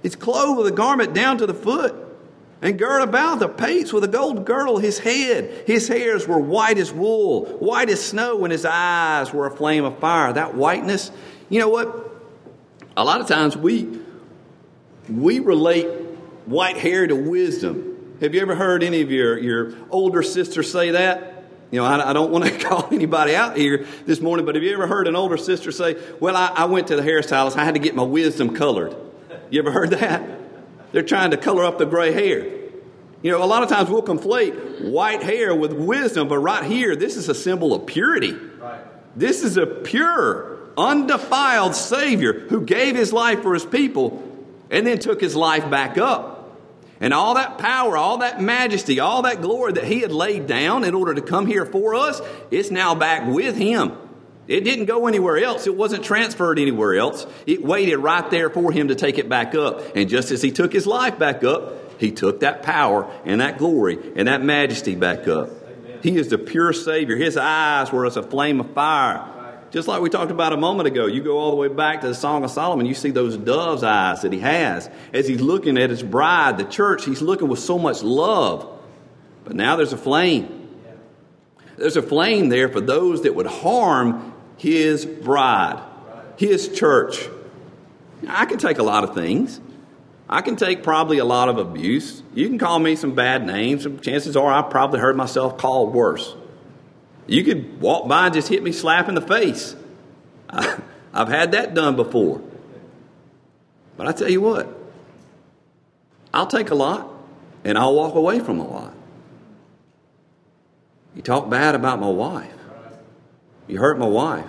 He's 0.00 0.14
clothed 0.14 0.58
with 0.58 0.68
a 0.68 0.76
garment 0.76 1.12
down 1.12 1.38
to 1.38 1.46
the 1.46 1.54
foot 1.54 1.96
and 2.62 2.78
girt 2.78 3.02
about 3.02 3.40
the 3.40 3.48
paps 3.48 3.92
with 3.92 4.04
a 4.04 4.08
gold 4.08 4.46
girdle 4.46 4.78
his 4.78 5.00
head. 5.00 5.64
His 5.66 5.88
hairs 5.88 6.28
were 6.28 6.38
white 6.38 6.78
as 6.78 6.92
wool, 6.92 7.46
white 7.58 7.90
as 7.90 8.00
snow, 8.00 8.44
and 8.44 8.52
his 8.52 8.64
eyes 8.64 9.32
were 9.32 9.46
a 9.46 9.50
flame 9.50 9.84
of 9.84 9.98
fire. 9.98 10.32
That 10.32 10.54
whiteness, 10.54 11.10
you 11.48 11.58
know 11.58 11.68
what? 11.68 12.12
A 12.96 13.04
lot 13.04 13.20
of 13.20 13.26
times 13.26 13.56
we 13.56 14.00
we 15.10 15.40
relate 15.40 15.88
white 16.46 16.76
hair 16.76 17.08
to 17.08 17.16
wisdom. 17.16 17.93
Have 18.20 18.34
you 18.34 18.40
ever 18.40 18.54
heard 18.54 18.82
any 18.82 19.00
of 19.00 19.10
your, 19.10 19.38
your 19.38 19.74
older 19.90 20.22
sisters 20.22 20.70
say 20.70 20.92
that? 20.92 21.44
You 21.70 21.80
know, 21.80 21.86
I, 21.86 22.10
I 22.10 22.12
don't 22.12 22.30
want 22.30 22.44
to 22.44 22.58
call 22.58 22.88
anybody 22.92 23.34
out 23.34 23.56
here 23.56 23.86
this 24.06 24.20
morning, 24.20 24.46
but 24.46 24.54
have 24.54 24.62
you 24.62 24.72
ever 24.74 24.86
heard 24.86 25.08
an 25.08 25.16
older 25.16 25.36
sister 25.36 25.72
say, 25.72 25.96
Well, 26.20 26.36
I, 26.36 26.46
I 26.54 26.64
went 26.66 26.88
to 26.88 26.96
the 26.96 27.02
hairstylist, 27.02 27.56
I 27.56 27.64
had 27.64 27.74
to 27.74 27.80
get 27.80 27.94
my 27.94 28.04
wisdom 28.04 28.54
colored? 28.54 28.94
You 29.50 29.60
ever 29.60 29.72
heard 29.72 29.90
that? 29.90 30.22
They're 30.92 31.02
trying 31.02 31.32
to 31.32 31.36
color 31.36 31.64
up 31.64 31.78
the 31.78 31.86
gray 31.86 32.12
hair. 32.12 32.46
You 33.22 33.32
know, 33.32 33.42
a 33.42 33.46
lot 33.46 33.62
of 33.62 33.68
times 33.68 33.90
we'll 33.90 34.02
conflate 34.02 34.88
white 34.88 35.22
hair 35.22 35.54
with 35.54 35.72
wisdom, 35.72 36.28
but 36.28 36.38
right 36.38 36.64
here, 36.64 36.94
this 36.94 37.16
is 37.16 37.28
a 37.28 37.34
symbol 37.34 37.74
of 37.74 37.86
purity. 37.86 38.32
Right. 38.32 38.80
This 39.16 39.42
is 39.42 39.56
a 39.56 39.66
pure, 39.66 40.58
undefiled 40.76 41.74
Savior 41.74 42.38
who 42.48 42.60
gave 42.60 42.94
his 42.94 43.12
life 43.12 43.42
for 43.42 43.54
his 43.54 43.64
people 43.64 44.22
and 44.70 44.86
then 44.86 44.98
took 44.98 45.20
his 45.20 45.34
life 45.34 45.68
back 45.70 45.98
up. 45.98 46.33
And 47.00 47.12
all 47.12 47.34
that 47.34 47.58
power, 47.58 47.96
all 47.96 48.18
that 48.18 48.40
majesty, 48.40 49.00
all 49.00 49.22
that 49.22 49.42
glory 49.42 49.72
that 49.72 49.84
he 49.84 50.00
had 50.00 50.12
laid 50.12 50.46
down 50.46 50.84
in 50.84 50.94
order 50.94 51.14
to 51.14 51.22
come 51.22 51.46
here 51.46 51.66
for 51.66 51.94
us, 51.94 52.20
it's 52.50 52.70
now 52.70 52.94
back 52.94 53.26
with 53.26 53.56
him. 53.56 53.92
It 54.46 54.60
didn't 54.60 54.84
go 54.84 55.06
anywhere 55.06 55.38
else. 55.38 55.66
It 55.66 55.74
wasn't 55.74 56.04
transferred 56.04 56.58
anywhere 56.58 56.94
else. 56.96 57.26
It 57.46 57.64
waited 57.64 57.96
right 57.96 58.30
there 58.30 58.50
for 58.50 58.70
him 58.72 58.88
to 58.88 58.94
take 58.94 59.18
it 59.18 59.28
back 59.28 59.54
up. 59.54 59.96
And 59.96 60.08
just 60.08 60.30
as 60.30 60.42
he 60.42 60.50
took 60.50 60.72
his 60.72 60.86
life 60.86 61.18
back 61.18 61.42
up, 61.42 62.00
he 62.00 62.10
took 62.10 62.40
that 62.40 62.62
power 62.62 63.10
and 63.24 63.40
that 63.40 63.58
glory 63.58 63.98
and 64.16 64.28
that 64.28 64.42
majesty 64.42 64.94
back 64.96 65.26
up. 65.26 65.50
He 66.02 66.18
is 66.18 66.28
the 66.28 66.36
pure 66.36 66.74
Savior. 66.74 67.16
His 67.16 67.38
eyes 67.38 67.90
were 67.90 68.04
as 68.04 68.18
a 68.18 68.22
flame 68.22 68.60
of 68.60 68.70
fire. 68.74 69.33
Just 69.74 69.88
like 69.88 70.00
we 70.00 70.08
talked 70.08 70.30
about 70.30 70.52
a 70.52 70.56
moment 70.56 70.86
ago, 70.86 71.06
you 71.06 71.20
go 71.20 71.36
all 71.36 71.50
the 71.50 71.56
way 71.56 71.66
back 71.66 72.02
to 72.02 72.06
the 72.06 72.14
Song 72.14 72.44
of 72.44 72.52
Solomon, 72.52 72.86
you 72.86 72.94
see 72.94 73.10
those 73.10 73.36
dove's 73.36 73.82
eyes 73.82 74.22
that 74.22 74.32
he 74.32 74.38
has. 74.38 74.88
As 75.12 75.26
he's 75.26 75.40
looking 75.40 75.78
at 75.78 75.90
his 75.90 76.00
bride, 76.00 76.58
the 76.58 76.64
church, 76.64 77.04
he's 77.04 77.20
looking 77.20 77.48
with 77.48 77.58
so 77.58 77.76
much 77.76 78.00
love. 78.00 78.70
But 79.42 79.56
now 79.56 79.74
there's 79.74 79.92
a 79.92 79.96
flame. 79.96 80.68
There's 81.76 81.96
a 81.96 82.02
flame 82.02 82.50
there 82.50 82.68
for 82.68 82.80
those 82.80 83.22
that 83.22 83.34
would 83.34 83.48
harm 83.48 84.32
his 84.58 85.04
bride, 85.04 85.82
his 86.36 86.68
church. 86.68 87.28
I 88.28 88.44
can 88.44 88.58
take 88.58 88.78
a 88.78 88.84
lot 88.84 89.02
of 89.02 89.12
things. 89.12 89.60
I 90.28 90.42
can 90.42 90.54
take 90.54 90.84
probably 90.84 91.18
a 91.18 91.24
lot 91.24 91.48
of 91.48 91.58
abuse. 91.58 92.22
You 92.32 92.46
can 92.46 92.58
call 92.58 92.78
me 92.78 92.94
some 92.94 93.16
bad 93.16 93.44
names. 93.44 93.88
Chances 94.02 94.36
are 94.36 94.52
I 94.52 94.62
probably 94.62 95.00
heard 95.00 95.16
myself 95.16 95.58
called 95.58 95.92
worse. 95.92 96.36
You 97.26 97.42
could 97.44 97.80
walk 97.80 98.06
by 98.08 98.26
and 98.26 98.34
just 98.34 98.48
hit 98.48 98.62
me 98.62 98.72
slap 98.72 99.08
in 99.08 99.14
the 99.14 99.20
face. 99.20 99.76
I, 100.50 100.78
I've 101.12 101.28
had 101.28 101.52
that 101.52 101.74
done 101.74 101.96
before. 101.96 102.42
But 103.96 104.08
I 104.08 104.12
tell 104.12 104.28
you 104.28 104.40
what, 104.40 104.68
I'll 106.32 106.48
take 106.48 106.70
a 106.70 106.74
lot 106.74 107.08
and 107.62 107.78
I'll 107.78 107.94
walk 107.94 108.14
away 108.14 108.40
from 108.40 108.58
a 108.58 108.66
lot. 108.66 108.92
You 111.14 111.22
talk 111.22 111.48
bad 111.48 111.76
about 111.76 112.00
my 112.00 112.08
wife, 112.08 112.50
you 113.68 113.78
hurt 113.78 113.98
my 113.98 114.08
wife, 114.08 114.48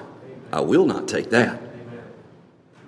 I 0.52 0.62
will 0.62 0.86
not 0.86 1.08
take 1.08 1.30
that. 1.30 1.62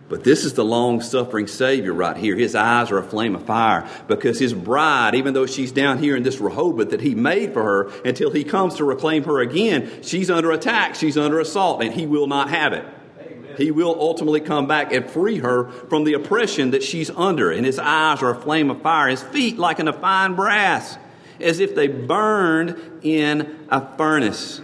But 0.09 0.23
this 0.23 0.45
is 0.45 0.53
the 0.53 0.63
long 0.63 1.01
suffering 1.01 1.47
Savior 1.47 1.91
right 1.91 2.15
here. 2.15 2.35
His 2.35 2.55
eyes 2.55 2.91
are 2.91 2.97
a 2.97 3.03
flame 3.03 3.35
of 3.35 3.43
fire 3.43 3.89
because 4.07 4.39
his 4.39 4.53
bride, 4.53 5.15
even 5.15 5.33
though 5.33 5.45
she's 5.45 5.73
down 5.73 5.97
here 5.97 6.15
in 6.15 6.23
this 6.23 6.39
Rehoboth 6.39 6.91
that 6.91 7.01
he 7.01 7.13
made 7.13 7.51
for 7.51 7.63
her, 7.63 7.91
until 8.05 8.31
he 8.31 8.45
comes 8.45 8.75
to 8.75 8.85
reclaim 8.85 9.25
her 9.25 9.41
again, 9.41 10.03
she's 10.03 10.29
under 10.29 10.51
attack, 10.51 10.95
she's 10.95 11.17
under 11.17 11.41
assault, 11.41 11.83
and 11.83 11.93
he 11.93 12.07
will 12.07 12.27
not 12.27 12.49
have 12.49 12.71
it. 12.71 12.85
Amen. 13.19 13.55
He 13.57 13.71
will 13.71 13.97
ultimately 13.99 14.39
come 14.39 14.65
back 14.65 14.93
and 14.93 15.09
free 15.09 15.39
her 15.39 15.69
from 15.89 16.05
the 16.05 16.13
oppression 16.13 16.71
that 16.71 16.83
she's 16.83 17.09
under. 17.09 17.51
And 17.51 17.65
his 17.65 17.77
eyes 17.77 18.21
are 18.23 18.31
a 18.31 18.41
flame 18.41 18.69
of 18.71 18.81
fire, 18.81 19.09
his 19.09 19.23
feet 19.23 19.57
like 19.57 19.79
an 19.79 19.91
fine 19.91 20.35
brass, 20.35 20.97
as 21.41 21.59
if 21.59 21.75
they 21.75 21.89
burned 21.89 23.01
in 23.01 23.67
a 23.67 23.97
furnace. 23.97 24.61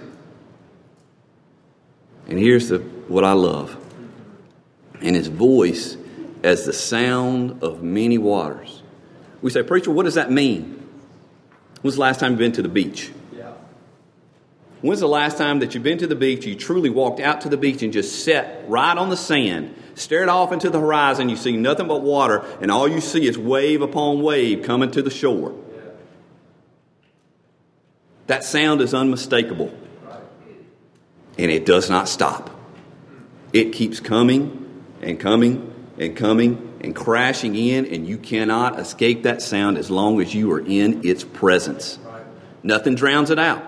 And 2.29 2.39
here's 2.39 2.69
the, 2.69 2.79
what 2.79 3.25
I 3.25 3.33
love. 3.33 3.82
And 5.03 5.15
his 5.15 5.27
voice 5.27 5.97
as 6.43 6.65
the 6.65 6.73
sound 6.73 7.63
of 7.63 7.83
many 7.83 8.17
waters. 8.17 8.81
We 9.41 9.51
say, 9.51 9.63
Preacher, 9.63 9.91
what 9.91 10.03
does 10.03 10.15
that 10.15 10.31
mean? 10.31 10.79
When's 11.81 11.95
the 11.95 12.01
last 12.01 12.19
time 12.19 12.31
you've 12.31 12.39
been 12.39 12.53
to 12.53 12.61
the 12.61 12.69
beach? 12.69 13.11
Yeah. 13.35 13.51
When's 14.81 15.01
the 15.01 15.07
last 15.07 15.37
time 15.37 15.59
that 15.59 15.73
you've 15.73 15.83
been 15.83 15.97
to 15.97 16.07
the 16.07 16.15
beach, 16.15 16.45
you 16.45 16.55
truly 16.55 16.89
walked 16.89 17.19
out 17.19 17.41
to 17.41 17.49
the 17.49 17.57
beach 17.57 17.83
and 17.83 17.91
just 17.91 18.23
sat 18.23 18.63
right 18.69 18.97
on 18.97 19.09
the 19.09 19.17
sand, 19.17 19.75
stared 19.95 20.29
off 20.29 20.53
into 20.53 20.69
the 20.69 20.79
horizon, 20.79 21.27
you 21.27 21.35
see 21.35 21.57
nothing 21.57 21.87
but 21.87 22.01
water, 22.01 22.45
and 22.61 22.71
all 22.71 22.87
you 22.87 23.01
see 23.01 23.27
is 23.27 23.37
wave 23.37 23.81
upon 23.81 24.21
wave 24.21 24.63
coming 24.63 24.91
to 24.91 25.01
the 25.01 25.11
shore? 25.11 25.53
That 28.27 28.45
sound 28.45 28.79
is 28.81 28.93
unmistakable. 28.93 29.77
And 31.37 31.51
it 31.51 31.65
does 31.65 31.89
not 31.89 32.07
stop. 32.07 32.49
It 33.51 33.73
keeps 33.73 33.99
coming 33.99 34.62
and 35.03 35.19
coming 35.19 35.73
and 35.97 36.15
coming 36.15 36.77
and 36.81 36.95
crashing 36.95 37.55
in, 37.55 37.85
and 37.85 38.07
you 38.07 38.17
cannot 38.17 38.79
escape 38.79 39.23
that 39.23 39.41
sound 39.41 39.77
as 39.77 39.89
long 39.89 40.21
as 40.21 40.33
you 40.33 40.51
are 40.51 40.59
in 40.59 41.05
its 41.05 41.23
presence. 41.23 41.99
Nothing 42.63 42.95
drowns 42.95 43.29
it 43.29 43.39
out. 43.39 43.61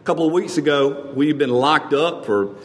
A 0.00 0.04
couple 0.04 0.26
of 0.26 0.32
weeks 0.32 0.56
ago, 0.56 1.12
we've 1.14 1.38
been 1.38 1.50
locked 1.50 1.92
up 1.92 2.26
for 2.26 2.56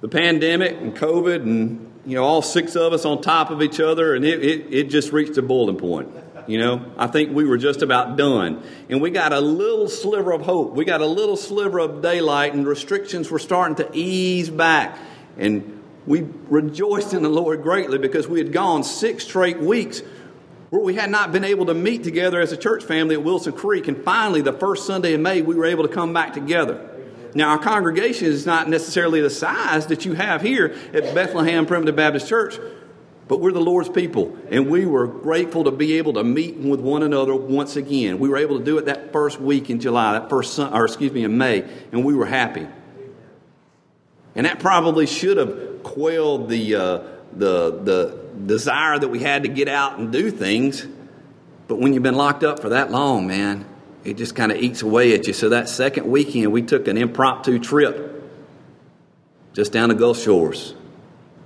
the 0.00 0.08
pandemic 0.08 0.76
and 0.80 0.94
COVID, 0.94 1.42
and 1.42 1.92
you 2.06 2.16
know, 2.16 2.24
all 2.24 2.42
six 2.42 2.76
of 2.76 2.92
us 2.92 3.04
on 3.04 3.22
top 3.22 3.50
of 3.50 3.62
each 3.62 3.80
other, 3.80 4.14
and 4.14 4.24
it, 4.24 4.44
it, 4.44 4.74
it 4.74 4.84
just 4.84 5.12
reached 5.12 5.38
a 5.38 5.42
boiling 5.42 5.78
point. 5.78 6.10
You 6.46 6.58
know, 6.58 6.84
I 6.98 7.06
think 7.06 7.34
we 7.34 7.44
were 7.44 7.56
just 7.56 7.80
about 7.80 8.16
done. 8.16 8.62
And 8.90 9.00
we 9.00 9.10
got 9.10 9.32
a 9.32 9.40
little 9.40 9.88
sliver 9.88 10.32
of 10.32 10.42
hope. 10.42 10.74
We 10.74 10.84
got 10.84 11.00
a 11.00 11.06
little 11.06 11.38
sliver 11.38 11.78
of 11.78 12.02
daylight, 12.02 12.52
and 12.52 12.66
restrictions 12.66 13.30
were 13.30 13.38
starting 13.38 13.76
to 13.76 13.90
ease 13.94 14.50
back. 14.50 14.98
And 15.38 15.73
we 16.06 16.26
rejoiced 16.48 17.14
in 17.14 17.22
the 17.22 17.28
Lord 17.28 17.62
greatly 17.62 17.98
because 17.98 18.28
we 18.28 18.38
had 18.38 18.52
gone 18.52 18.84
six 18.84 19.24
straight 19.24 19.58
weeks 19.58 20.02
where 20.70 20.82
we 20.82 20.94
had 20.94 21.10
not 21.10 21.32
been 21.32 21.44
able 21.44 21.66
to 21.66 21.74
meet 21.74 22.02
together 22.02 22.40
as 22.40 22.52
a 22.52 22.56
church 22.56 22.84
family 22.84 23.14
at 23.14 23.22
Wilson 23.22 23.52
Creek. 23.52 23.88
And 23.88 24.02
finally, 24.04 24.40
the 24.40 24.52
first 24.52 24.86
Sunday 24.86 25.14
in 25.14 25.22
May, 25.22 25.40
we 25.40 25.54
were 25.54 25.66
able 25.66 25.86
to 25.86 25.92
come 25.92 26.12
back 26.12 26.32
together. 26.32 26.90
Now, 27.34 27.50
our 27.50 27.58
congregation 27.58 28.28
is 28.28 28.44
not 28.44 28.68
necessarily 28.68 29.20
the 29.20 29.30
size 29.30 29.86
that 29.86 30.04
you 30.04 30.14
have 30.14 30.42
here 30.42 30.74
at 30.92 31.14
Bethlehem 31.14 31.66
Primitive 31.66 31.96
Baptist 31.96 32.28
Church, 32.28 32.58
but 33.26 33.40
we're 33.40 33.52
the 33.52 33.60
Lord's 33.60 33.88
people, 33.88 34.36
and 34.50 34.68
we 34.68 34.84
were 34.84 35.06
grateful 35.06 35.64
to 35.64 35.70
be 35.70 35.98
able 35.98 36.12
to 36.12 36.22
meet 36.22 36.56
with 36.56 36.80
one 36.80 37.02
another 37.02 37.34
once 37.34 37.74
again. 37.76 38.18
We 38.18 38.28
were 38.28 38.36
able 38.36 38.58
to 38.58 38.64
do 38.64 38.78
it 38.78 38.86
that 38.86 39.12
first 39.12 39.40
week 39.40 39.70
in 39.70 39.80
July, 39.80 40.12
that 40.18 40.28
first, 40.28 40.58
or 40.58 40.84
excuse 40.84 41.10
me, 41.12 41.24
in 41.24 41.38
May, 41.38 41.64
and 41.90 42.04
we 42.04 42.14
were 42.14 42.26
happy. 42.26 42.66
And 44.36 44.46
that 44.46 44.58
probably 44.58 45.06
should 45.06 45.36
have 45.36 45.73
quelled 45.84 46.48
the, 46.48 46.74
uh, 46.74 46.98
the, 47.32 47.70
the 47.82 48.18
desire 48.46 48.98
that 48.98 49.08
we 49.08 49.20
had 49.20 49.44
to 49.44 49.48
get 49.48 49.68
out 49.68 49.98
and 49.98 50.10
do 50.10 50.30
things. 50.30 50.84
But 51.68 51.78
when 51.78 51.92
you've 51.92 52.02
been 52.02 52.16
locked 52.16 52.42
up 52.42 52.60
for 52.60 52.70
that 52.70 52.90
long, 52.90 53.26
man, 53.28 53.64
it 54.02 54.16
just 54.16 54.34
kind 54.34 54.50
of 54.50 54.58
eats 54.58 54.82
away 54.82 55.14
at 55.14 55.26
you. 55.26 55.32
So 55.32 55.50
that 55.50 55.68
second 55.68 56.10
weekend, 56.10 56.52
we 56.52 56.62
took 56.62 56.88
an 56.88 56.96
impromptu 56.96 57.58
trip 57.58 58.22
just 59.52 59.72
down 59.72 59.88
the 59.88 59.94
Gulf 59.94 60.18
Shores 60.18 60.74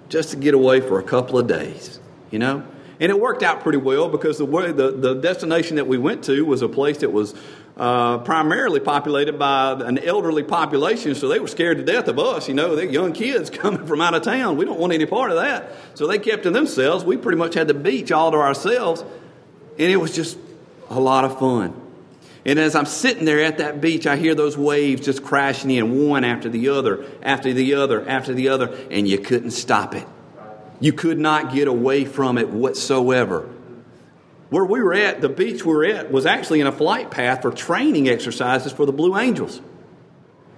just 0.09 0.31
to 0.31 0.37
get 0.37 0.55
away 0.55 0.81
for 0.81 0.98
a 0.98 1.03
couple 1.03 1.38
of 1.38 1.46
days, 1.46 2.01
you 2.31 2.38
know? 2.38 2.64
And 3.01 3.11
it 3.11 3.20
worked 3.20 3.42
out 3.42 3.61
pretty 3.61 3.79
well 3.79 4.09
because 4.09 4.38
the, 4.38 4.44
way, 4.44 4.72
the, 4.72 4.90
the 4.90 5.14
destination 5.14 5.77
that 5.77 5.87
we 5.87 5.98
went 5.98 6.24
to 6.24 6.44
was 6.44 6.62
a 6.62 6.68
place 6.68 6.98
that 6.98 7.12
was 7.12 7.35
uh, 7.79 8.19
primarily 8.19 8.81
populated 8.81 9.38
by 9.38 9.73
an 9.73 9.99
elderly 9.99 10.43
population, 10.43 11.14
so 11.14 11.29
they 11.29 11.38
were 11.38 11.47
scared 11.47 11.79
to 11.79 11.85
death 11.85 12.09
of 12.09 12.19
us. 12.19 12.49
You 12.49 12.55
know, 12.55 12.75
they're 12.75 12.91
young 12.91 13.12
kids 13.12 13.51
coming 13.53 13.87
from 13.87 14.01
out 14.01 14.14
of 14.14 14.23
town. 14.23 14.57
We 14.57 14.64
don't 14.64 14.81
want 14.81 14.93
any 14.93 15.07
part 15.07 15.31
of 15.31 15.37
that. 15.37 15.73
So 15.95 16.07
they 16.07 16.19
kept 16.19 16.43
to 16.43 16.51
themselves. 16.51 17.05
We 17.05 17.17
pretty 17.17 17.38
much 17.38 17.55
had 17.55 17.69
the 17.69 17.75
beach 17.75 18.11
all 18.11 18.33
to 18.33 18.38
ourselves, 18.38 19.03
and 19.03 19.93
it 19.93 19.97
was 19.97 20.14
just 20.14 20.38
a 20.91 20.99
lot 20.99 21.25
of 21.25 21.38
fun. 21.38 21.81
And 22.45 22.59
as 22.59 22.75
I'm 22.75 22.87
sitting 22.87 23.25
there 23.25 23.45
at 23.45 23.59
that 23.59 23.81
beach, 23.81 24.07
I 24.07 24.17
hear 24.17 24.35
those 24.35 24.57
waves 24.57 25.05
just 25.05 25.23
crashing 25.23 25.71
in, 25.71 26.09
one 26.09 26.25
after 26.25 26.49
the 26.49 26.71
other, 26.71 27.05
after 27.23 27.53
the 27.53 27.75
other, 27.75 28.09
after 28.09 28.33
the 28.33 28.49
other, 28.49 28.77
and 28.91 29.07
you 29.07 29.19
couldn't 29.19 29.51
stop 29.51 29.95
it. 29.95 30.07
You 30.81 30.93
could 30.93 31.19
not 31.19 31.53
get 31.53 31.69
away 31.69 32.05
from 32.05 32.38
it 32.38 32.49
whatsoever. 32.49 33.49
Where 34.50 34.64
we 34.64 34.80
were 34.80 34.94
at, 34.94 35.20
the 35.20 35.28
beach 35.28 35.64
we 35.64 35.72
were 35.72 35.84
at, 35.84 36.11
was 36.11 36.24
actually 36.24 36.61
in 36.61 36.66
a 36.66 36.72
flight 36.72 37.11
path 37.11 37.42
for 37.42 37.50
training 37.50 38.08
exercises 38.08 38.72
for 38.72 38.87
the 38.87 38.92
Blue 38.92 39.16
Angels. 39.16 39.61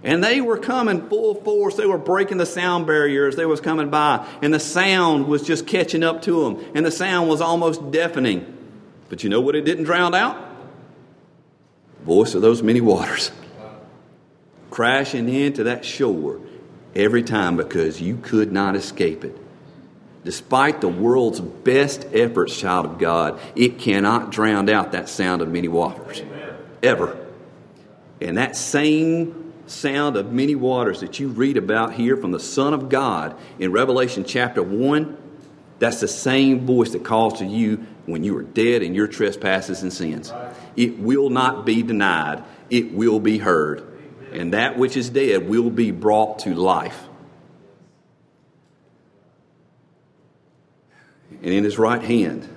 And 0.02 0.24
they 0.24 0.40
were 0.40 0.56
coming 0.56 1.08
full 1.08 1.34
force. 1.34 1.76
They 1.76 1.86
were 1.86 1.98
breaking 1.98 2.38
the 2.38 2.46
sound 2.46 2.86
barriers. 2.86 3.36
They 3.36 3.44
was 3.44 3.60
coming 3.60 3.90
by. 3.90 4.26
And 4.40 4.54
the 4.54 4.60
sound 4.60 5.26
was 5.26 5.42
just 5.42 5.66
catching 5.66 6.02
up 6.02 6.22
to 6.22 6.44
them. 6.44 6.64
And 6.74 6.86
the 6.86 6.90
sound 6.90 7.28
was 7.28 7.40
almost 7.40 7.90
deafening. 7.90 8.56
But 9.08 9.24
you 9.24 9.28
know 9.28 9.40
what 9.40 9.56
it 9.56 9.64
didn't 9.64 9.84
drown 9.84 10.14
out? 10.14 10.38
Voice 12.02 12.34
of 12.34 12.40
those 12.40 12.62
many 12.62 12.80
waters. 12.80 13.30
Crashing 14.70 15.28
into 15.28 15.64
that 15.64 15.84
shore 15.84 16.40
every 16.94 17.22
time 17.22 17.56
because 17.56 18.00
you 18.00 18.16
could 18.16 18.52
not 18.52 18.76
escape 18.76 19.24
it. 19.24 19.36
Despite 20.24 20.80
the 20.80 20.88
world's 20.88 21.40
best 21.40 22.06
efforts, 22.12 22.56
child 22.58 22.84
of 22.84 22.98
God, 22.98 23.40
it 23.56 23.78
cannot 23.78 24.30
drown 24.30 24.68
out 24.68 24.92
that 24.92 25.08
sound 25.08 25.40
of 25.40 25.48
many 25.48 25.68
waters. 25.68 26.22
Ever. 26.82 27.16
And 28.20 28.36
that 28.36 28.54
same 28.54 29.52
sound 29.66 30.16
of 30.16 30.32
many 30.32 30.54
waters 30.54 31.00
that 31.00 31.18
you 31.20 31.28
read 31.28 31.56
about 31.56 31.94
here 31.94 32.16
from 32.16 32.32
the 32.32 32.40
Son 32.40 32.74
of 32.74 32.88
God 32.88 33.36
in 33.58 33.72
Revelation 33.72 34.24
chapter 34.24 34.62
1, 34.62 35.16
that's 35.78 36.00
the 36.00 36.08
same 36.08 36.66
voice 36.66 36.90
that 36.90 37.04
calls 37.04 37.38
to 37.38 37.46
you 37.46 37.86
when 38.04 38.22
you 38.22 38.36
are 38.36 38.42
dead 38.42 38.82
in 38.82 38.94
your 38.94 39.06
trespasses 39.06 39.82
and 39.82 39.92
sins. 39.92 40.32
It 40.76 40.98
will 40.98 41.30
not 41.30 41.64
be 41.64 41.82
denied, 41.82 42.44
it 42.68 42.92
will 42.92 43.20
be 43.20 43.38
heard. 43.38 43.86
And 44.32 44.52
that 44.52 44.76
which 44.76 44.96
is 44.96 45.08
dead 45.08 45.48
will 45.48 45.70
be 45.70 45.90
brought 45.90 46.40
to 46.40 46.54
life. 46.54 47.08
And 51.42 51.52
in 51.52 51.64
his 51.64 51.78
right 51.78 52.02
hand 52.02 52.48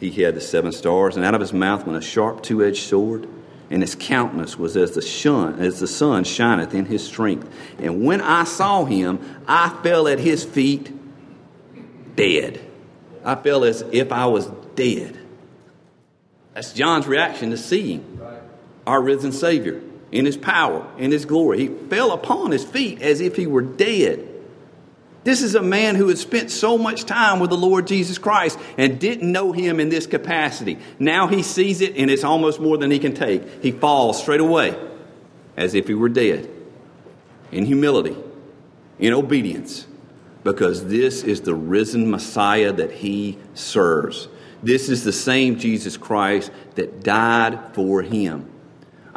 he 0.00 0.10
had 0.10 0.34
the 0.34 0.40
seven 0.40 0.72
stars, 0.72 1.16
and 1.16 1.24
out 1.24 1.34
of 1.34 1.40
his 1.40 1.52
mouth 1.52 1.86
went 1.86 1.98
a 1.98 2.02
sharp 2.02 2.42
two 2.42 2.64
edged 2.64 2.82
sword, 2.82 3.28
and 3.70 3.82
his 3.82 3.94
countenance 3.94 4.58
was 4.58 4.76
as 4.76 4.92
the 4.92 5.02
sun, 5.02 5.58
as 5.58 5.80
the 5.80 5.86
sun 5.86 6.24
shineth 6.24 6.74
in 6.74 6.86
his 6.86 7.04
strength. 7.04 7.52
And 7.78 8.04
when 8.04 8.20
I 8.20 8.44
saw 8.44 8.84
him, 8.84 9.18
I 9.46 9.70
fell 9.82 10.08
at 10.08 10.18
his 10.18 10.44
feet 10.44 10.92
dead. 12.16 12.60
I 13.24 13.34
felt 13.34 13.64
as 13.64 13.82
if 13.92 14.12
I 14.12 14.26
was 14.26 14.46
dead. 14.74 15.18
That's 16.54 16.72
John's 16.72 17.06
reaction 17.06 17.50
to 17.50 17.56
seeing 17.56 18.20
our 18.86 19.02
risen 19.02 19.32
Savior 19.32 19.82
in 20.10 20.24
his 20.24 20.36
power, 20.36 20.86
in 20.96 21.10
his 21.10 21.24
glory. 21.24 21.58
He 21.58 21.68
fell 21.68 22.12
upon 22.12 22.52
his 22.52 22.64
feet 22.64 23.02
as 23.02 23.20
if 23.20 23.36
he 23.36 23.46
were 23.46 23.62
dead. 23.62 24.26
This 25.28 25.42
is 25.42 25.54
a 25.54 25.60
man 25.60 25.94
who 25.94 26.08
had 26.08 26.16
spent 26.16 26.50
so 26.50 26.78
much 26.78 27.04
time 27.04 27.38
with 27.38 27.50
the 27.50 27.56
Lord 27.58 27.86
Jesus 27.86 28.16
Christ 28.16 28.58
and 28.78 28.98
didn't 28.98 29.30
know 29.30 29.52
him 29.52 29.78
in 29.78 29.90
this 29.90 30.06
capacity. 30.06 30.78
Now 30.98 31.26
he 31.26 31.42
sees 31.42 31.82
it 31.82 31.98
and 31.98 32.10
it's 32.10 32.24
almost 32.24 32.60
more 32.60 32.78
than 32.78 32.90
he 32.90 32.98
can 32.98 33.12
take. 33.12 33.62
He 33.62 33.70
falls 33.70 34.18
straight 34.18 34.40
away 34.40 34.74
as 35.54 35.74
if 35.74 35.86
he 35.86 35.92
were 35.92 36.08
dead 36.08 36.48
in 37.52 37.66
humility, 37.66 38.16
in 38.98 39.12
obedience, 39.12 39.86
because 40.44 40.86
this 40.86 41.22
is 41.22 41.42
the 41.42 41.54
risen 41.54 42.10
Messiah 42.10 42.72
that 42.72 42.90
he 42.90 43.36
serves. 43.52 44.28
This 44.62 44.88
is 44.88 45.04
the 45.04 45.12
same 45.12 45.58
Jesus 45.58 45.98
Christ 45.98 46.50
that 46.76 47.02
died 47.02 47.74
for 47.74 48.00
him. 48.00 48.50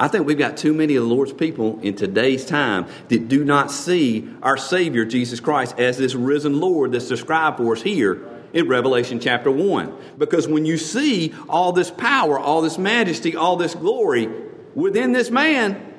I 0.02 0.08
think 0.08 0.26
we've 0.26 0.36
got 0.36 0.58
too 0.58 0.74
many 0.74 0.96
of 0.96 1.04
the 1.04 1.14
Lord's 1.14 1.32
people 1.32 1.80
in 1.84 1.96
today's 1.96 2.44
time 2.44 2.88
that 3.10 3.28
do 3.28 3.46
not 3.46 3.70
see 3.70 4.28
our 4.42 4.58
Savior, 4.58 5.06
Jesus 5.06 5.40
Christ, 5.40 5.78
as 5.78 6.00
this 6.00 6.16
risen 6.16 6.60
Lord 6.60 6.94
that's 6.94 7.08
described 7.08 7.58
for 7.58 7.74
us 7.74 7.84
here 7.84 8.28
in 8.52 8.68
Revelation 8.68 9.20
chapter 9.20 9.52
1. 9.52 9.96
Because 10.18 10.48
when 10.48 10.66
you 10.66 10.78
see 10.78 11.36
all 11.48 11.72
this 11.72 11.92
power, 11.92 12.40
all 12.40 12.64
this 12.64 12.80
majesty, 12.80 13.36
all 13.36 13.58
this 13.58 13.76
glory 13.76 14.28
within 14.74 15.12
this 15.12 15.30
man, 15.30 15.94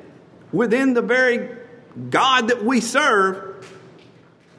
within 0.51 0.95
the 0.95 1.03
very 1.03 1.57
God 2.11 2.49
that 2.49 2.65
we 2.65 2.81
serve, 2.81 3.73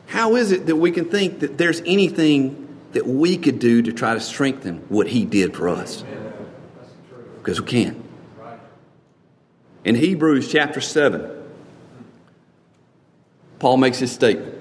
how 0.05 0.37
is 0.37 0.53
it 0.53 0.67
that 0.67 0.77
we 0.77 0.89
can 0.89 1.09
think 1.09 1.41
that 1.41 1.57
there's 1.57 1.81
anything 1.81 2.79
that 2.93 3.05
we 3.05 3.37
could 3.37 3.59
do 3.59 3.81
to 3.81 3.91
try 3.91 4.13
to 4.13 4.21
strengthen 4.21 4.77
what 4.87 5.07
he 5.07 5.25
did 5.25 5.53
for 5.53 5.67
us? 5.67 6.05
Because 7.39 7.59
we 7.59 7.67
can't. 7.67 8.02
In 9.83 9.95
Hebrews 9.95 10.49
chapter 10.49 10.79
7, 10.79 11.29
Paul 13.59 13.77
makes 13.77 13.99
his 13.99 14.11
statement. 14.11 14.55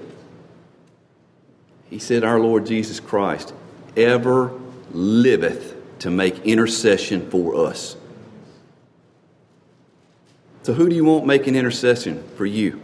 He 1.89 1.99
said, 1.99 2.23
Our 2.23 2.39
Lord 2.39 2.65
Jesus 2.65 2.99
Christ 2.99 3.53
ever 3.95 4.59
liveth 4.91 5.75
to 5.99 6.09
make 6.09 6.39
intercession 6.45 7.29
for 7.29 7.67
us. 7.67 7.95
So, 10.63 10.73
who 10.73 10.89
do 10.89 10.95
you 10.95 11.05
want 11.05 11.25
making 11.25 11.55
intercession 11.55 12.23
for 12.35 12.45
you? 12.45 12.71
Do 12.71 12.79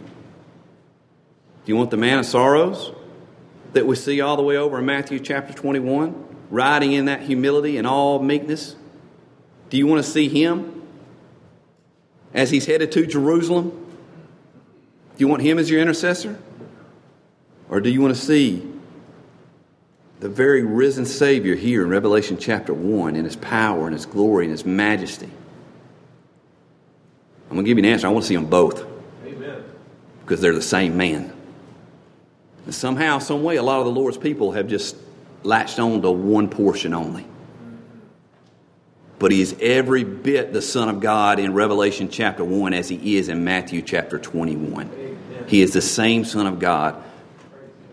you 1.66 1.76
want 1.76 1.90
the 1.90 1.96
man 1.96 2.18
of 2.18 2.26
sorrows 2.26 2.92
that 3.72 3.86
we 3.86 3.96
see 3.96 4.20
all 4.20 4.36
the 4.36 4.42
way 4.42 4.56
over 4.56 4.78
in 4.78 4.86
Matthew 4.86 5.18
chapter 5.20 5.52
21, 5.52 6.36
riding 6.50 6.92
in 6.92 7.06
that 7.06 7.22
humility 7.22 7.76
and 7.76 7.86
all 7.86 8.18
meekness? 8.18 8.76
Do 9.68 9.76
you 9.76 9.86
want 9.86 10.04
to 10.04 10.10
see 10.10 10.28
him 10.28 10.79
as 12.34 12.50
he's 12.50 12.66
headed 12.66 12.92
to 12.92 13.06
Jerusalem? 13.06 13.70
Do 13.70 15.24
you 15.24 15.28
want 15.28 15.42
him 15.42 15.58
as 15.58 15.68
your 15.68 15.80
intercessor? 15.80 16.38
Or 17.68 17.80
do 17.80 17.90
you 17.90 18.00
want 18.00 18.14
to 18.14 18.20
see 18.20 18.66
the 20.20 20.28
very 20.28 20.62
risen 20.62 21.06
Savior 21.06 21.54
here 21.54 21.82
in 21.82 21.88
Revelation 21.88 22.36
chapter 22.38 22.74
1 22.74 23.16
in 23.16 23.24
his 23.24 23.36
power 23.36 23.86
and 23.86 23.92
his 23.92 24.06
glory 24.06 24.44
and 24.44 24.52
his 24.52 24.64
majesty? 24.64 25.30
I'm 27.48 27.56
going 27.56 27.64
to 27.64 27.68
give 27.68 27.78
you 27.78 27.84
an 27.84 27.92
answer. 27.92 28.06
I 28.06 28.10
want 28.10 28.24
to 28.24 28.28
see 28.28 28.36
them 28.36 28.46
both. 28.46 28.86
Amen. 29.24 29.64
Because 30.22 30.40
they're 30.40 30.54
the 30.54 30.62
same 30.62 30.96
man. 30.96 31.32
And 32.64 32.74
somehow, 32.74 33.18
some 33.18 33.42
way, 33.42 33.56
a 33.56 33.62
lot 33.62 33.80
of 33.80 33.86
the 33.86 33.92
Lord's 33.92 34.18
people 34.18 34.52
have 34.52 34.68
just 34.68 34.96
latched 35.42 35.78
on 35.78 36.02
to 36.02 36.10
one 36.10 36.48
portion 36.48 36.94
only. 36.94 37.26
But 39.20 39.32
he 39.32 39.42
is 39.42 39.54
every 39.60 40.02
bit 40.02 40.54
the 40.54 40.62
Son 40.62 40.88
of 40.88 41.00
God 41.00 41.38
in 41.38 41.52
Revelation 41.52 42.08
chapter 42.08 42.42
1 42.42 42.72
as 42.72 42.88
he 42.88 43.18
is 43.18 43.28
in 43.28 43.44
Matthew 43.44 43.82
chapter 43.82 44.18
21. 44.18 45.18
He 45.46 45.60
is 45.60 45.74
the 45.74 45.82
same 45.82 46.24
Son 46.24 46.46
of 46.46 46.58
God 46.58 47.00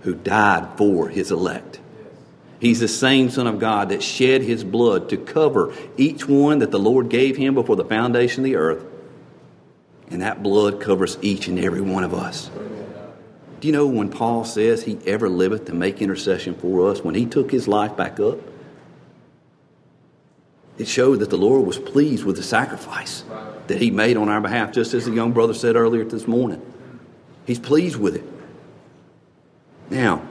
who 0.04 0.16
died 0.16 0.78
for 0.78 1.10
his 1.10 1.30
elect. 1.30 1.82
He's 2.62 2.80
the 2.80 2.88
same 2.88 3.30
Son 3.30 3.46
of 3.46 3.60
God 3.60 3.90
that 3.90 4.02
shed 4.02 4.42
his 4.42 4.64
blood 4.64 5.10
to 5.10 5.18
cover 5.18 5.74
each 5.98 6.26
one 6.30 6.60
that 6.60 6.72
the 6.72 6.80
Lord 6.80 7.10
gave 7.10 7.36
him 7.36 7.56
before 7.56 7.76
the 7.76 7.84
foundation 7.84 8.40
of 8.40 8.46
the 8.46 8.56
earth. 8.56 8.86
And 10.10 10.22
that 10.22 10.42
blood 10.42 10.80
covers 10.80 11.18
each 11.22 11.50
and 11.50 11.60
every 11.60 11.82
one 11.82 12.06
of 12.06 12.14
us. 12.14 12.50
Do 13.60 13.68
you 13.68 13.74
know 13.74 13.86
when 13.86 14.10
Paul 14.10 14.46
says 14.46 14.84
he 14.84 14.98
ever 15.06 15.28
liveth 15.28 15.66
to 15.66 15.74
make 15.74 16.02
intercession 16.02 16.56
for 16.56 16.90
us, 16.90 17.02
when 17.02 17.16
he 17.16 17.26
took 17.26 17.52
his 17.52 17.68
life 17.68 17.98
back 17.98 18.18
up? 18.18 18.40
It 20.78 20.88
showed 20.88 21.20
that 21.20 21.30
the 21.30 21.38
Lord 21.38 21.66
was 21.66 21.80
pleased 21.80 22.24
with 22.24 22.36
the 22.36 22.44
sacrifice 22.44 23.24
that 23.68 23.82
he 23.82 23.92
made 23.92 24.16
on 24.16 24.30
our 24.30 24.42
behalf, 24.42 24.72
just 24.72 24.94
as 24.94 25.06
the 25.06 25.12
young 25.12 25.32
brother 25.32 25.54
said 25.54 25.76
earlier 25.76 26.04
this 26.04 26.28
morning. 26.28 26.62
He's 27.46 27.60
pleased 27.60 27.96
with 27.98 28.16
it. 28.16 28.24
Now, 29.90 30.22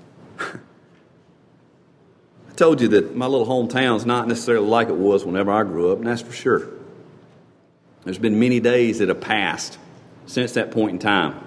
I 0.38 0.58
told 2.56 2.80
you 2.80 2.88
that 2.88 3.14
my 3.14 3.26
little 3.26 3.46
hometown's 3.46 4.04
not 4.04 4.26
necessarily 4.26 4.66
like 4.66 4.88
it 4.88 4.96
was 4.96 5.24
whenever 5.24 5.52
I 5.52 5.62
grew 5.62 5.92
up, 5.92 5.98
and 5.98 6.06
that's 6.06 6.22
for 6.22 6.32
sure. 6.32 6.68
There's 8.04 8.18
been 8.18 8.38
many 8.38 8.60
days 8.60 8.98
that 8.98 9.08
have 9.08 9.20
passed 9.20 9.78
since 10.26 10.52
that 10.52 10.70
point 10.70 10.90
in 10.90 10.98
time. 10.98 11.40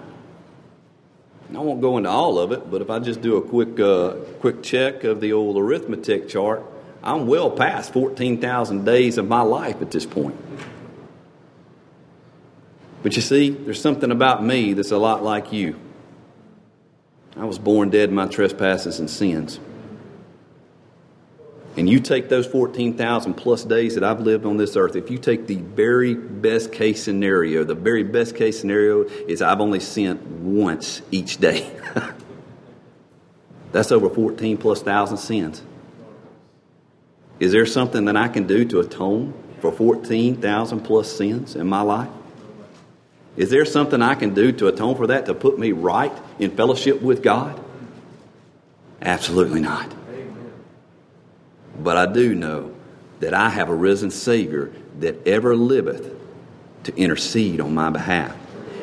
I 1.54 1.60
won't 1.60 1.80
go 1.80 1.96
into 1.96 2.10
all 2.10 2.38
of 2.38 2.52
it, 2.52 2.70
but 2.70 2.82
if 2.82 2.90
I 2.90 2.98
just 2.98 3.22
do 3.22 3.36
a 3.36 3.42
quick, 3.42 3.80
uh, 3.80 4.10
quick 4.40 4.62
check 4.62 5.04
of 5.04 5.20
the 5.20 5.32
old 5.32 5.56
arithmetic 5.56 6.28
chart, 6.28 6.62
I'm 7.02 7.26
well 7.26 7.50
past 7.50 7.92
14,000 7.92 8.84
days 8.84 9.18
of 9.18 9.28
my 9.28 9.40
life 9.42 9.80
at 9.80 9.90
this 9.90 10.04
point. 10.06 10.36
But 13.02 13.14
you 13.16 13.22
see, 13.22 13.50
there's 13.50 13.80
something 13.80 14.10
about 14.10 14.44
me 14.44 14.72
that's 14.72 14.90
a 14.90 14.98
lot 14.98 15.22
like 15.22 15.52
you. 15.52 15.78
I 17.36 17.44
was 17.44 17.58
born 17.58 17.90
dead 17.90 18.08
in 18.08 18.14
my 18.14 18.26
trespasses 18.26 18.98
and 18.98 19.08
sins. 19.08 19.60
And 21.76 21.88
you 21.88 22.00
take 22.00 22.28
those 22.28 22.44
14,000 22.48 23.34
plus 23.34 23.62
days 23.62 23.94
that 23.94 24.02
I've 24.02 24.18
lived 24.18 24.44
on 24.44 24.56
this 24.56 24.74
earth, 24.74 24.96
if 24.96 25.12
you 25.12 25.18
take 25.18 25.46
the 25.46 25.58
very 25.58 26.14
best 26.14 26.72
case 26.72 27.00
scenario, 27.00 27.62
the 27.62 27.76
very 27.76 28.02
best 28.02 28.34
case 28.34 28.58
scenario 28.58 29.04
is 29.04 29.42
I've 29.42 29.60
only 29.60 29.78
sinned 29.78 30.56
once 30.56 31.02
each 31.12 31.38
day. 31.38 31.70
That's 33.72 33.92
over 33.92 34.10
14 34.10 34.56
plus 34.56 34.82
thousand 34.82 35.18
sins. 35.18 35.62
Is 37.40 37.52
there 37.52 37.66
something 37.66 38.06
that 38.06 38.16
I 38.16 38.28
can 38.28 38.46
do 38.46 38.64
to 38.66 38.80
atone 38.80 39.32
for 39.60 39.72
14,000 39.72 40.80
plus 40.80 41.10
sins 41.10 41.54
in 41.54 41.66
my 41.66 41.82
life? 41.82 42.10
Is 43.36 43.50
there 43.50 43.64
something 43.64 44.02
I 44.02 44.16
can 44.16 44.34
do 44.34 44.50
to 44.52 44.66
atone 44.66 44.96
for 44.96 45.06
that, 45.08 45.26
to 45.26 45.34
put 45.34 45.58
me 45.58 45.70
right 45.70 46.12
in 46.40 46.50
fellowship 46.50 47.00
with 47.00 47.22
God? 47.22 47.60
Absolutely 49.00 49.60
not. 49.60 49.94
But 51.80 51.96
I 51.96 52.12
do 52.12 52.34
know 52.34 52.74
that 53.20 53.34
I 53.34 53.50
have 53.50 53.68
a 53.68 53.74
risen 53.74 54.10
Savior 54.10 54.72
that 54.98 55.26
ever 55.26 55.54
liveth 55.54 56.12
to 56.84 56.96
intercede 56.96 57.60
on 57.60 57.74
my 57.74 57.90
behalf. 57.90 58.36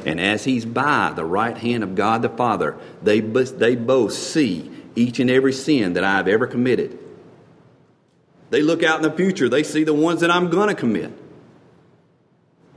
And 0.06 0.22
as 0.22 0.46
He's 0.46 0.66
by 0.66 1.12
the 1.14 1.26
right 1.26 1.58
hand 1.58 1.84
of 1.84 1.96
God 1.96 2.22
the 2.22 2.30
Father, 2.30 2.78
they, 3.04 3.20
they 3.20 3.76
both 3.76 4.14
see 4.14 4.72
each 4.96 5.20
and 5.20 5.30
every 5.30 5.52
sin 5.52 5.94
that 5.94 6.06
I've 6.06 6.30
ever 6.30 6.48
committed. 6.48 6.98
They 8.56 8.62
look 8.62 8.84
out 8.84 8.96
in 8.96 9.02
the 9.02 9.12
future, 9.12 9.50
they 9.50 9.64
see 9.64 9.84
the 9.84 9.94
ones 9.94 10.22
that 10.22 10.32
I'm 10.32 10.50
going 10.50 10.70
to 10.70 10.76
commit. 10.76 11.12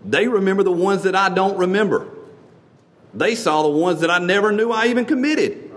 They 0.05 0.27
remember 0.27 0.65
the 0.65 0.73
ones 0.73 1.05
that 1.05 1.15
I 1.15 1.29
don't 1.29 1.57
remember. 1.57 2.09
They 3.15 3.37
saw 3.37 3.63
the 3.63 3.69
ones 3.69 4.01
that 4.01 4.11
I 4.11 4.19
never 4.19 4.51
knew 4.51 4.73
I 4.73 4.87
even 4.87 5.05
committed. 5.05 5.71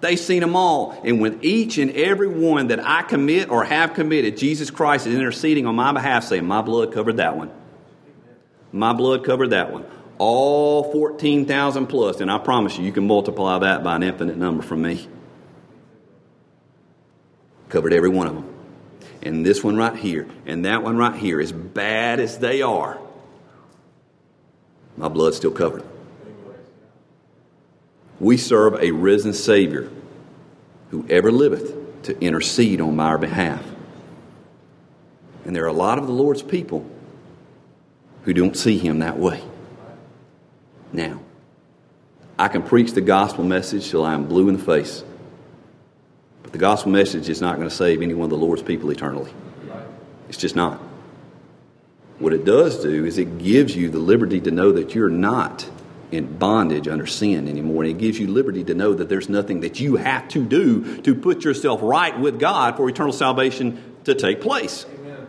They've 0.00 0.18
seen 0.18 0.40
them 0.40 0.56
all. 0.56 0.98
And 1.04 1.20
with 1.20 1.44
each 1.44 1.76
and 1.76 1.90
every 1.90 2.28
one 2.28 2.68
that 2.68 2.80
I 2.82 3.02
commit 3.02 3.50
or 3.50 3.64
have 3.64 3.92
committed, 3.92 4.38
Jesus 4.38 4.70
Christ 4.70 5.06
is 5.06 5.14
interceding 5.14 5.66
on 5.66 5.74
my 5.74 5.92
behalf, 5.92 6.24
saying, 6.24 6.46
My 6.46 6.62
blood 6.62 6.94
covered 6.94 7.18
that 7.18 7.36
one. 7.36 7.50
My 8.72 8.94
blood 8.94 9.26
covered 9.26 9.50
that 9.50 9.70
one. 9.70 9.84
All 10.16 10.90
14,000. 10.90 12.22
And 12.22 12.30
I 12.30 12.38
promise 12.38 12.78
you, 12.78 12.84
you 12.86 12.92
can 12.92 13.06
multiply 13.06 13.58
that 13.58 13.84
by 13.84 13.96
an 13.96 14.04
infinite 14.04 14.38
number 14.38 14.62
from 14.62 14.80
me. 14.80 15.06
Covered 17.68 17.92
every 17.92 18.08
one 18.08 18.26
of 18.26 18.34
them. 18.34 18.57
And 19.22 19.44
this 19.44 19.64
one 19.64 19.76
right 19.76 19.96
here, 19.96 20.28
and 20.46 20.64
that 20.64 20.82
one 20.82 20.96
right 20.96 21.14
here, 21.14 21.40
as 21.40 21.52
bad 21.52 22.20
as 22.20 22.38
they 22.38 22.62
are, 22.62 22.98
my 24.96 25.08
blood's 25.08 25.36
still 25.36 25.50
covered. 25.50 25.84
We 28.20 28.36
serve 28.36 28.74
a 28.74 28.90
risen 28.90 29.32
Savior 29.32 29.90
who 30.90 31.06
ever 31.08 31.30
liveth 31.30 32.02
to 32.04 32.20
intercede 32.20 32.80
on 32.80 32.98
our 32.98 33.18
behalf. 33.18 33.64
And 35.44 35.54
there 35.54 35.64
are 35.64 35.68
a 35.68 35.72
lot 35.72 35.98
of 35.98 36.06
the 36.06 36.12
Lord's 36.12 36.42
people 36.42 36.86
who 38.24 38.32
don't 38.32 38.56
see 38.56 38.78
him 38.78 39.00
that 39.00 39.18
way. 39.18 39.42
Now, 40.92 41.20
I 42.38 42.48
can 42.48 42.62
preach 42.62 42.92
the 42.92 43.00
gospel 43.00 43.44
message 43.44 43.90
till 43.90 44.04
I 44.04 44.14
am 44.14 44.26
blue 44.26 44.48
in 44.48 44.56
the 44.56 44.62
face. 44.62 45.02
But 46.48 46.54
the 46.54 46.60
gospel 46.60 46.92
message 46.92 47.28
is 47.28 47.42
not 47.42 47.56
going 47.56 47.68
to 47.68 47.74
save 47.74 48.00
any 48.00 48.14
one 48.14 48.24
of 48.24 48.30
the 48.30 48.38
Lord's 48.38 48.62
people 48.62 48.88
eternally. 48.88 49.30
It's 50.30 50.38
just 50.38 50.56
not. 50.56 50.80
What 52.20 52.32
it 52.32 52.46
does 52.46 52.80
do 52.80 53.04
is 53.04 53.18
it 53.18 53.36
gives 53.36 53.76
you 53.76 53.90
the 53.90 53.98
liberty 53.98 54.40
to 54.40 54.50
know 54.50 54.72
that 54.72 54.94
you're 54.94 55.10
not 55.10 55.68
in 56.10 56.38
bondage 56.38 56.88
under 56.88 57.06
sin 57.06 57.48
anymore. 57.48 57.82
And 57.82 57.92
it 57.92 57.98
gives 57.98 58.18
you 58.18 58.28
liberty 58.28 58.64
to 58.64 58.72
know 58.72 58.94
that 58.94 59.10
there's 59.10 59.28
nothing 59.28 59.60
that 59.60 59.78
you 59.78 59.96
have 59.96 60.26
to 60.28 60.42
do 60.42 61.02
to 61.02 61.14
put 61.14 61.44
yourself 61.44 61.80
right 61.82 62.18
with 62.18 62.40
God 62.40 62.78
for 62.78 62.88
eternal 62.88 63.12
salvation 63.12 63.96
to 64.04 64.14
take 64.14 64.40
place. 64.40 64.86
Amen. 65.00 65.26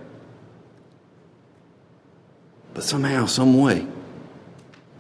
But 2.74 2.86
somehow, 2.86 3.26
some 3.26 3.60
way, 3.60 3.86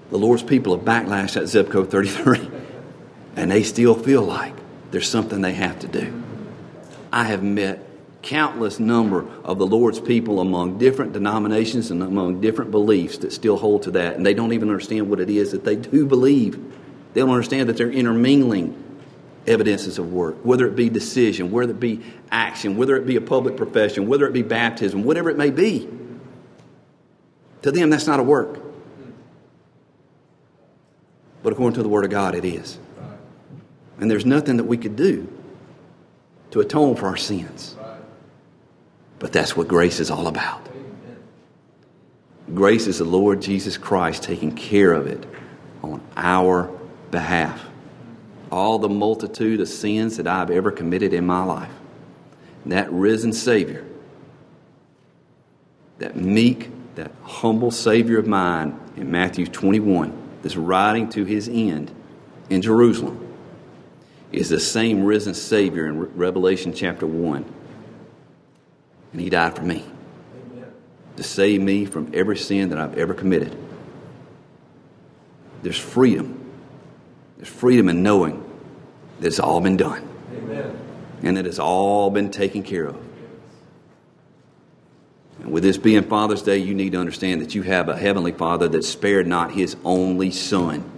the 0.10 0.18
Lord's 0.18 0.44
people 0.44 0.76
have 0.76 0.86
backlashed 0.86 1.38
at 1.38 1.44
Zebco 1.44 1.90
33, 1.90 2.50
and 3.38 3.50
they 3.50 3.64
still 3.64 3.96
feel 3.96 4.24
like 4.24 4.60
there's 4.92 5.10
something 5.10 5.42
they 5.42 5.54
have 5.54 5.80
to 5.80 5.88
do. 5.88 6.24
I 7.12 7.24
have 7.26 7.44
met 7.44 7.86
countless 8.22 8.80
number 8.80 9.26
of 9.44 9.58
the 9.58 9.66
Lord's 9.66 10.00
people 10.00 10.40
among 10.40 10.78
different 10.78 11.14
denominations 11.14 11.90
and 11.92 12.04
among 12.04 12.42
different 12.42 12.72
beliefs 12.72 13.20
that 13.20 13.32
still 13.32 13.58
hold 13.58 13.84
to 13.84 13.92
that, 13.92 14.16
and 14.16 14.26
they 14.26 14.34
don't 14.34 14.54
even 14.54 14.70
understand 14.70 15.10
what 15.10 15.20
it 15.20 15.30
is 15.30 15.52
that 15.52 15.64
they 15.64 15.76
do 15.76 16.06
believe. 16.06 16.56
They 17.14 17.22
don't 17.22 17.30
understand 17.30 17.70
that 17.70 17.78
they're 17.78 17.92
intermingling 17.92 18.86
evidences 19.48 19.98
of 19.98 20.12
work, 20.12 20.36
whether 20.44 20.68
it 20.68 20.76
be 20.76 20.90
decision, 20.90 21.50
whether 21.50 21.72
it 21.72 21.80
be 21.80 22.04
action, 22.30 22.78
whether 22.78 22.96
it 22.98 23.06
be 23.06 23.16
a 23.16 23.22
public 23.22 23.58
profession, 23.58 24.08
whether 24.08 24.28
it 24.28 24.34
be 24.34 24.44
baptism, 24.44 25.04
whatever 25.04 25.30
it 25.30 25.38
may 25.38 25.50
be. 25.50 25.88
To 27.64 27.72
them, 27.72 27.90
that's 27.90 28.08
not 28.08 28.20
a 28.20 28.24
work. 28.24 28.62
But 31.42 31.54
according 31.54 31.76
to 31.76 31.84
the 31.84 31.90
Word 31.90 32.06
of 32.06 32.12
God, 32.12 32.36
it 32.36 32.46
is. 32.46 32.78
And 34.00 34.10
there's 34.10 34.26
nothing 34.26 34.58
that 34.58 34.64
we 34.64 34.78
could 34.78 34.96
do 34.96 35.28
to 36.52 36.62
atone 36.62 36.96
for 36.96 37.08
our 37.08 37.18
sins. 37.18 37.76
But 39.20 39.34
that's 39.34 39.56
what 39.56 39.68
grace 39.68 40.00
is 40.00 40.10
all 40.10 40.28
about. 40.28 40.68
Grace 42.54 42.88
is 42.88 42.98
the 42.98 43.06
Lord 43.06 43.42
Jesus 43.42 43.78
Christ 43.78 44.24
taking 44.24 44.56
care 44.56 44.94
of 44.94 45.06
it 45.06 45.24
on 45.84 46.02
our 46.16 46.72
behalf. 47.12 47.64
All 48.52 48.80
the 48.80 48.90
multitude 48.90 49.60
of 49.60 49.68
sins 49.68 50.18
that 50.18 50.26
I've 50.26 50.50
ever 50.50 50.72
committed 50.72 51.14
in 51.14 51.26
my 51.26 51.44
life. 51.44 51.72
That 52.66 52.92
risen 52.92 53.34
Savior, 53.34 53.86
that 56.00 56.16
meek, 56.16 56.72
that 56.96 57.12
humble 57.24 57.72
Savior 57.72 58.18
of 58.18 58.28
mine 58.28 58.80
in 58.96 59.12
Matthew 59.12 59.46
21, 59.46 60.14
that's 60.42 60.56
riding 60.56 61.10
to 61.10 61.26
his 61.26 61.48
end, 61.48 61.92
in 62.50 62.62
Jerusalem 62.62 63.29
is 64.32 64.50
the 64.50 64.60
same 64.60 65.04
risen 65.04 65.34
Savior 65.34 65.88
in 65.88 66.00
Revelation 66.16 66.74
chapter 66.74 67.06
1. 67.06 67.46
And 69.12 69.22
He 69.22 69.30
died 69.30 69.56
for 69.56 69.64
me 69.64 69.84
to 71.18 71.24
save 71.24 71.62
me 71.62 71.86
from 71.86 72.12
every 72.14 72.38
sin 72.38 72.70
that 72.70 72.80
I've 72.80 72.98
ever 72.98 73.14
committed. 73.14 73.58
There's 75.62 75.78
freedom. 75.78 76.52
There's 77.38 77.50
freedom 77.50 77.90
in 77.90 78.04
knowing 78.04 78.44
that 79.20 79.28
it's 79.28 79.40
all 79.40 79.60
been 79.62 79.78
done. 79.78 80.08
Amen. 80.34 80.80
And 81.24 81.38
that 81.38 81.46
it's 81.46 81.60
all 81.60 82.10
been 82.10 82.32
taken 82.32 82.64
care 82.64 82.86
of. 82.86 82.98
And 85.42 85.52
with 85.52 85.64
this 85.64 85.78
being 85.78 86.04
Father's 86.04 86.42
Day, 86.42 86.58
you 86.58 86.74
need 86.74 86.94
to 86.94 87.00
understand 87.00 87.42
that 87.42 87.56
you 87.56 87.64
have 87.64 87.90
a 87.90 87.98
Heavenly 87.98 88.32
Father 88.32 88.68
that 88.70 88.84
spared 88.84 89.28
not 89.28 89.52
His 89.52 89.76
only 89.84 90.32
Son 90.32 90.90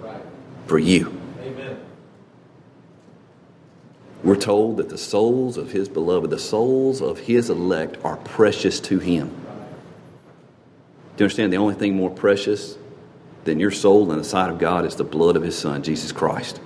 for 0.67 0.79
you. 0.79 1.19
Amen. 1.41 1.79
We're 4.23 4.35
told 4.35 4.77
that 4.77 4.89
the 4.89 4.97
souls 4.97 5.57
of 5.57 5.71
His 5.71 5.89
beloved, 5.89 6.29
the 6.29 6.39
souls 6.39 7.01
of 7.01 7.19
His 7.19 7.49
elect, 7.49 7.97
are 8.03 8.17
precious 8.17 8.79
to 8.81 8.99
Him. 8.99 9.29
Do 9.29 11.23
you 11.23 11.25
understand 11.25 11.51
the 11.51 11.57
only 11.57 11.75
thing 11.75 11.95
more 11.95 12.11
precious 12.11 12.77
than 13.43 13.59
your 13.59 13.71
soul 13.71 14.11
in 14.11 14.17
the 14.17 14.23
sight 14.23 14.49
of 14.49 14.59
God 14.59 14.85
is 14.85 14.95
the 14.95 15.03
blood 15.03 15.35
of 15.35 15.43
His 15.43 15.57
Son, 15.57 15.81
Jesus 15.81 16.11
Christ? 16.11 16.59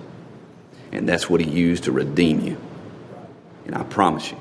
And 0.92 1.08
that's 1.08 1.30
what 1.30 1.40
He 1.40 1.50
used 1.50 1.86
to 1.86 1.92
redeem 1.92 2.42
you. 2.42 2.58
And 3.66 3.76
I 3.76 3.84
promise 3.84 4.32
you, 4.32 4.38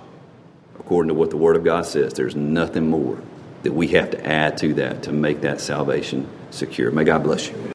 according 0.78 1.08
to 1.08 1.14
what 1.14 1.30
the 1.30 1.36
Word 1.36 1.56
of 1.56 1.64
God 1.64 1.86
says, 1.86 2.14
there's 2.14 2.36
nothing 2.36 2.90
more 2.90 3.22
that 3.62 3.72
we 3.72 3.88
have 3.88 4.10
to 4.10 4.26
add 4.26 4.58
to 4.58 4.74
that 4.74 5.04
to 5.04 5.12
make 5.12 5.40
that 5.40 5.60
salvation 5.60 6.28
secure. 6.50 6.90
May 6.90 7.04
God 7.04 7.22
bless 7.22 7.48
you. 7.48 7.72